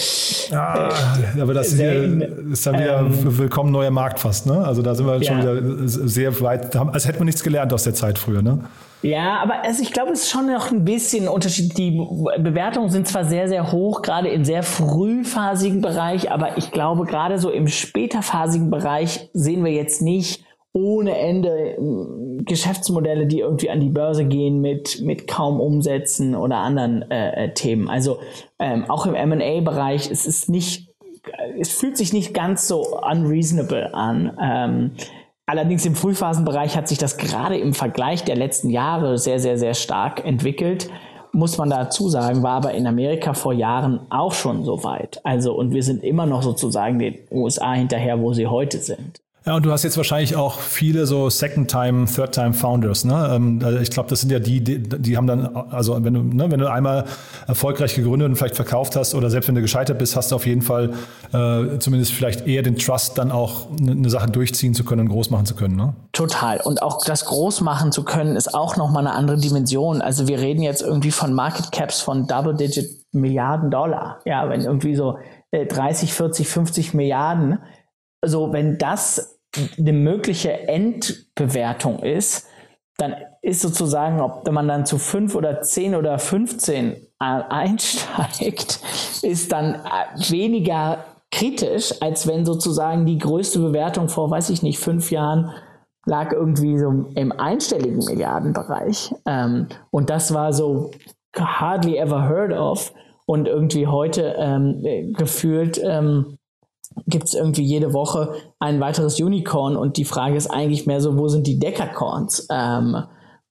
[0.52, 0.90] ah,
[1.40, 4.46] aber das ist, hier, ist dann wieder ähm, willkommen neuer Markt fast.
[4.46, 4.58] Ne?
[4.64, 5.22] Also da sind wir ja.
[5.22, 8.42] schon wieder sehr weit, als hätten wir nichts gelernt aus der Zeit früher.
[8.42, 8.64] Ne?
[9.02, 11.78] Ja, aber also ich glaube, es ist schon noch ein bisschen Unterschied.
[11.78, 11.92] Die
[12.40, 17.38] Bewertungen sind zwar sehr, sehr hoch, gerade im sehr frühphasigen Bereich, aber ich glaube, gerade
[17.38, 23.78] so im späterphasigen Bereich sehen wir jetzt nicht ohne Ende hm, Geschäftsmodelle, die irgendwie an
[23.78, 27.88] die Börse gehen mit, mit kaum Umsätzen oder anderen äh, äh Themen.
[27.88, 28.18] Also
[28.58, 30.95] ähm, auch im M&A-Bereich, es ist nicht,
[31.58, 34.36] es fühlt sich nicht ganz so unreasonable an.
[34.40, 34.90] Ähm,
[35.46, 39.74] allerdings im Frühphasenbereich hat sich das gerade im Vergleich der letzten Jahre sehr, sehr, sehr
[39.74, 40.90] stark entwickelt
[41.36, 45.20] muss man dazu sagen, war aber in Amerika vor Jahren auch schon so weit.
[45.22, 49.20] Also, und wir sind immer noch sozusagen den USA hinterher, wo sie heute sind.
[49.46, 53.04] Ja, und du hast jetzt wahrscheinlich auch viele so Second-Time, Third-Time-Founders.
[53.04, 53.30] Ne?
[53.32, 56.22] Ähm, also ich glaube, das sind ja die, die, die, haben dann, also wenn du,
[56.22, 57.04] ne, wenn du einmal
[57.46, 60.46] erfolgreich gegründet und vielleicht verkauft hast oder selbst wenn du gescheitert bist, hast du auf
[60.46, 60.94] jeden Fall
[61.32, 65.08] äh, zumindest vielleicht eher den Trust, dann auch eine, eine Sache durchziehen zu können und
[65.10, 65.76] groß machen zu können.
[65.76, 65.94] Ne?
[66.10, 66.60] Total.
[66.60, 70.02] Und auch das groß machen zu können, ist auch nochmal eine andere Dimension.
[70.02, 74.18] Also wir reden jetzt irgendwie von Market Caps von Double-Digit Milliarden Dollar.
[74.24, 75.18] Ja, wenn irgendwie so
[75.52, 77.60] 30, 40, 50 Milliarden.
[78.20, 79.35] Also wenn das
[79.78, 82.46] eine mögliche Endbewertung ist,
[82.98, 88.80] dann ist sozusagen, ob man dann zu fünf oder zehn oder 15 einsteigt,
[89.22, 94.78] ist dann äh, weniger kritisch, als wenn sozusagen die größte Bewertung vor, weiß ich nicht,
[94.78, 95.50] fünf Jahren
[96.06, 99.12] lag irgendwie so im einstelligen Milliardenbereich.
[99.26, 100.92] Ähm, und das war so
[101.36, 102.92] hardly ever heard of.
[103.28, 106.35] Und irgendwie heute ähm, gefühlt ähm,
[107.06, 111.18] gibt es irgendwie jede Woche ein weiteres Unicorn und die Frage ist eigentlich mehr so,
[111.18, 112.46] wo sind die Decacorns?
[112.50, 112.96] Ähm,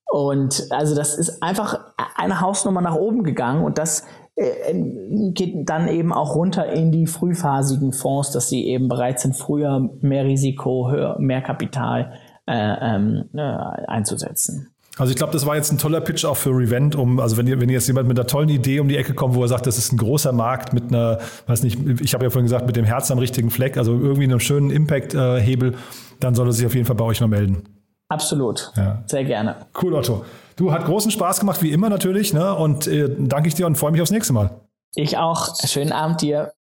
[0.08, 1.80] und also das ist einfach
[2.16, 4.06] eine Hausnummer nach oben gegangen und das
[4.36, 4.74] äh,
[5.32, 9.90] geht dann eben auch runter in die frühphasigen Fonds, dass sie eben bereit sind, früher
[10.02, 12.14] mehr Risiko, höher, mehr Kapital
[12.48, 14.75] äh, ähm, äh, einzusetzen.
[14.98, 17.48] Also ich glaube, das war jetzt ein toller Pitch auch für Revent, um, also wenn
[17.48, 19.68] ihr, wenn jetzt jemand mit einer tollen Idee um die Ecke kommt, wo er sagt,
[19.68, 22.78] das ist ein großer Markt mit einer, weiß nicht, ich habe ja vorhin gesagt, mit
[22.78, 25.76] dem Herz am richtigen Fleck, also irgendwie einem schönen Impact-Hebel,
[26.22, 27.64] dann soll er sich auf jeden Fall bei euch mal melden.
[28.08, 28.72] Absolut.
[28.78, 29.04] Ja.
[29.08, 29.66] Sehr gerne.
[29.82, 30.24] Cool, Otto.
[30.56, 32.54] Du, hat großen Spaß gemacht, wie immer natürlich, ne?
[32.56, 34.62] Und äh, danke ich dir und freue mich aufs nächste Mal.
[34.94, 35.56] Ich auch.
[35.66, 36.54] Schönen Abend dir.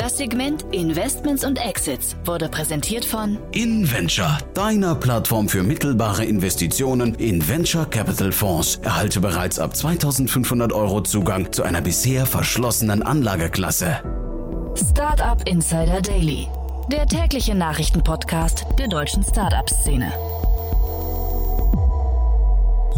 [0.00, 7.46] Das Segment Investments und Exits wurde präsentiert von InVenture, deiner Plattform für mittelbare Investitionen in
[7.46, 8.76] Venture Capital Fonds.
[8.76, 14.00] Erhalte bereits ab 2500 Euro Zugang zu einer bisher verschlossenen Anlageklasse.
[14.74, 16.48] Startup Insider Daily,
[16.90, 20.10] der tägliche Nachrichtenpodcast der deutschen Startup-Szene.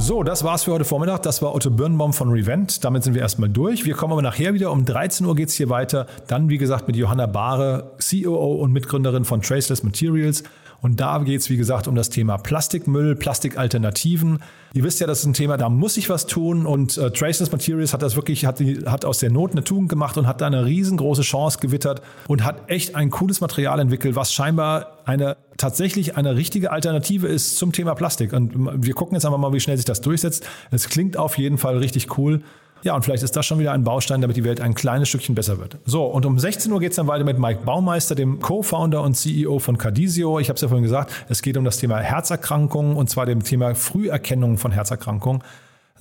[0.05, 1.23] So, das war's für heute Vormittag.
[1.23, 2.83] Das war Otto Birnbaum von Revent.
[2.83, 3.85] Damit sind wir erstmal durch.
[3.85, 4.73] Wir kommen aber nachher wieder.
[4.73, 6.09] Um 13 Uhr geht's hier weiter.
[6.27, 10.43] Dann, wie gesagt, mit Johanna Bahre, COO und Mitgründerin von Traceless Materials.
[10.83, 14.43] Und da geht es, wie gesagt, um das Thema Plastikmüll, Plastikalternativen.
[14.75, 16.67] Ihr wisst ja, das ist ein Thema, da muss ich was tun.
[16.67, 20.19] Und äh, Traceless Materials hat das wirklich, hat, hat aus der Not eine Tugend gemacht
[20.19, 24.33] und hat da eine riesengroße Chance gewittert und hat echt ein cooles Material entwickelt, was
[24.33, 28.33] scheinbar eine tatsächlich eine richtige Alternative ist zum Thema Plastik.
[28.33, 30.45] Und wir gucken jetzt einfach mal, wie schnell sich das durchsetzt.
[30.73, 32.43] Es klingt auf jeden Fall richtig cool.
[32.83, 35.35] Ja, und vielleicht ist das schon wieder ein Baustein, damit die Welt ein kleines Stückchen
[35.35, 35.79] besser wird.
[35.85, 39.15] So, und um 16 Uhr geht es dann weiter mit Mike Baumeister, dem Co-Founder und
[39.15, 40.41] CEO von Cardisio.
[40.41, 43.45] Ich habe es ja vorhin gesagt, es geht um das Thema Herzerkrankungen und zwar dem
[43.45, 45.43] Thema Früherkennung von Herzerkrankungen.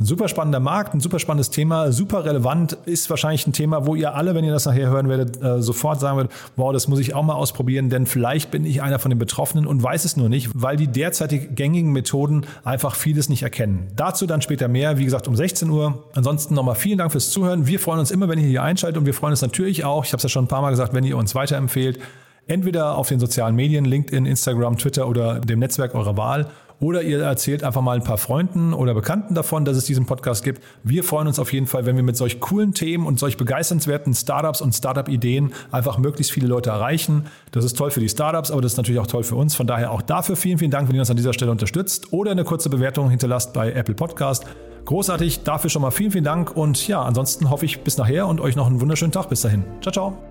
[0.02, 3.94] Ein super spannender Markt, ein super spannendes Thema, super relevant, ist wahrscheinlich ein Thema, wo
[3.94, 6.98] ihr alle, wenn ihr das nachher hören werdet, äh, sofort sagen werdet, wow, das muss
[6.98, 10.18] ich auch mal ausprobieren, denn vielleicht bin ich einer von den Betroffenen und weiß es
[10.18, 13.90] nur nicht, weil die derzeitig gängigen Methoden einfach vieles nicht erkennen.
[13.96, 16.04] Dazu dann später mehr, wie gesagt, um 16 Uhr.
[16.16, 17.68] Ansonsten nochmal vielen Dank fürs Zuhören.
[17.68, 20.14] Wir freuen uns immer, wenn ihr hier einschaltet und wir freuen uns natürlich auch, ich
[20.14, 22.00] habe es ja schon ein paar Mal gesagt, wenn ihr uns weiterempfehlt.
[22.48, 26.48] Entweder auf den sozialen Medien, LinkedIn, Instagram, Twitter oder dem Netzwerk eurer Wahl
[26.82, 30.44] oder ihr erzählt einfach mal ein paar Freunden oder Bekannten davon, dass es diesen Podcast
[30.44, 30.62] gibt.
[30.84, 34.14] Wir freuen uns auf jeden Fall, wenn wir mit solch coolen Themen und solch begeisternswerten
[34.14, 37.28] Startups und Startup-Ideen einfach möglichst viele Leute erreichen.
[37.52, 39.56] Das ist toll für die Startups, aber das ist natürlich auch toll für uns.
[39.56, 42.32] Von daher auch dafür vielen, vielen Dank, wenn ihr uns an dieser Stelle unterstützt oder
[42.32, 44.46] eine kurze Bewertung hinterlasst bei Apple Podcast.
[44.86, 48.42] Großartig, dafür schon mal vielen, vielen Dank und ja, ansonsten hoffe ich bis nachher und
[48.42, 49.64] euch noch einen wunderschönen Tag bis dahin.
[49.82, 50.31] Ciao, ciao.